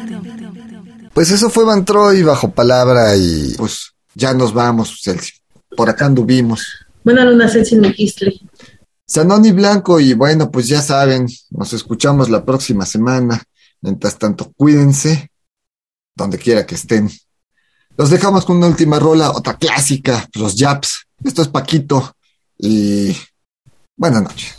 Pues 1.15 1.31
eso 1.31 1.51
fue 1.51 1.65
Van 1.65 1.85
Troy 1.85 2.23
bajo 2.23 2.51
palabra 2.51 3.17
y 3.17 3.55
pues 3.57 3.93
ya 4.15 4.35
nos 4.35 4.53
vamos, 4.53 5.01
Celsi. 5.03 5.33
Por 5.77 5.89
acá 5.89 6.07
anduvimos. 6.07 6.67
Buena 7.05 7.25
luna, 7.25 7.49
Celsi 7.49 7.77
Miquistli. 7.77 8.41
Sanoni 9.07 9.53
Blanco 9.53 10.01
y 10.01 10.13
bueno, 10.15 10.51
pues 10.51 10.69
ya 10.69 10.83
saben, 10.83 11.27
nos 11.51 11.73
escuchamos 11.73 12.29
la 12.29 12.45
próxima 12.45 12.85
semana. 12.85 13.43
Mientras 13.81 14.19
tanto, 14.19 14.53
cuídense 14.57 15.31
donde 16.15 16.39
quiera 16.39 16.67
que 16.67 16.75
estén. 16.75 17.11
Los 17.97 18.11
dejamos 18.11 18.45
con 18.45 18.57
una 18.57 18.67
última 18.67 18.99
rola, 18.99 19.31
otra 19.31 19.57
clásica, 19.57 20.29
los 20.35 20.57
Japs. 20.57 21.07
Esto 21.25 21.43
es 21.43 21.49
Paquito 21.49 22.15
y 22.59 23.17
buenas 23.97 24.23
noches. 24.23 24.58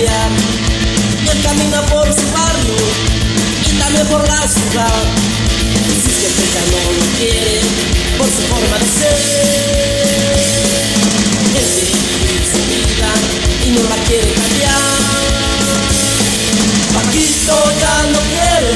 Cambiar. 0.00 0.30
Él 1.32 1.42
camina 1.42 1.82
por 1.86 2.06
su 2.06 2.26
barrio 2.32 2.76
y 3.66 3.78
también 3.78 4.06
por 4.06 4.26
la 4.26 4.48
ciudad. 4.48 5.02
Su 6.02 6.10
gente 6.20 6.44
ya 6.54 6.62
no 6.70 6.78
lo 6.92 7.04
quiere 7.18 7.60
por 8.16 8.26
su 8.26 8.42
forma 8.48 8.78
de 8.78 8.86
ser. 8.98 9.18
Él 11.56 11.66
quiere 11.74 11.92
vivir 12.00 12.42
su 12.50 12.60
vida 12.70 13.10
y 13.66 13.70
no 13.70 13.82
la 13.88 13.96
quiere 14.04 14.32
cambiar. 14.32 14.80
Paquito 16.94 17.56
ya 17.80 17.96
no 18.12 18.20
quiere, 18.30 18.74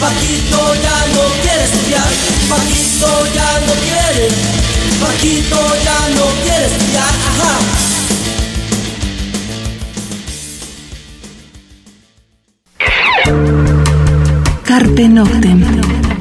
Paquito 0.00 0.74
ya 0.82 0.98
no 1.14 1.22
quiere 1.42 1.64
estudiar, 1.64 2.12
Paquito 2.48 3.26
ya 3.34 3.60
no 3.66 3.72
quiere, 3.84 4.28
Paquito 5.00 5.60
ya 5.84 5.98
no 6.16 6.24
quiere 6.42 6.66
estudiar, 6.66 7.14
ajá. 7.28 7.91
Carpe 14.72 15.06
Noctem. 15.06 16.11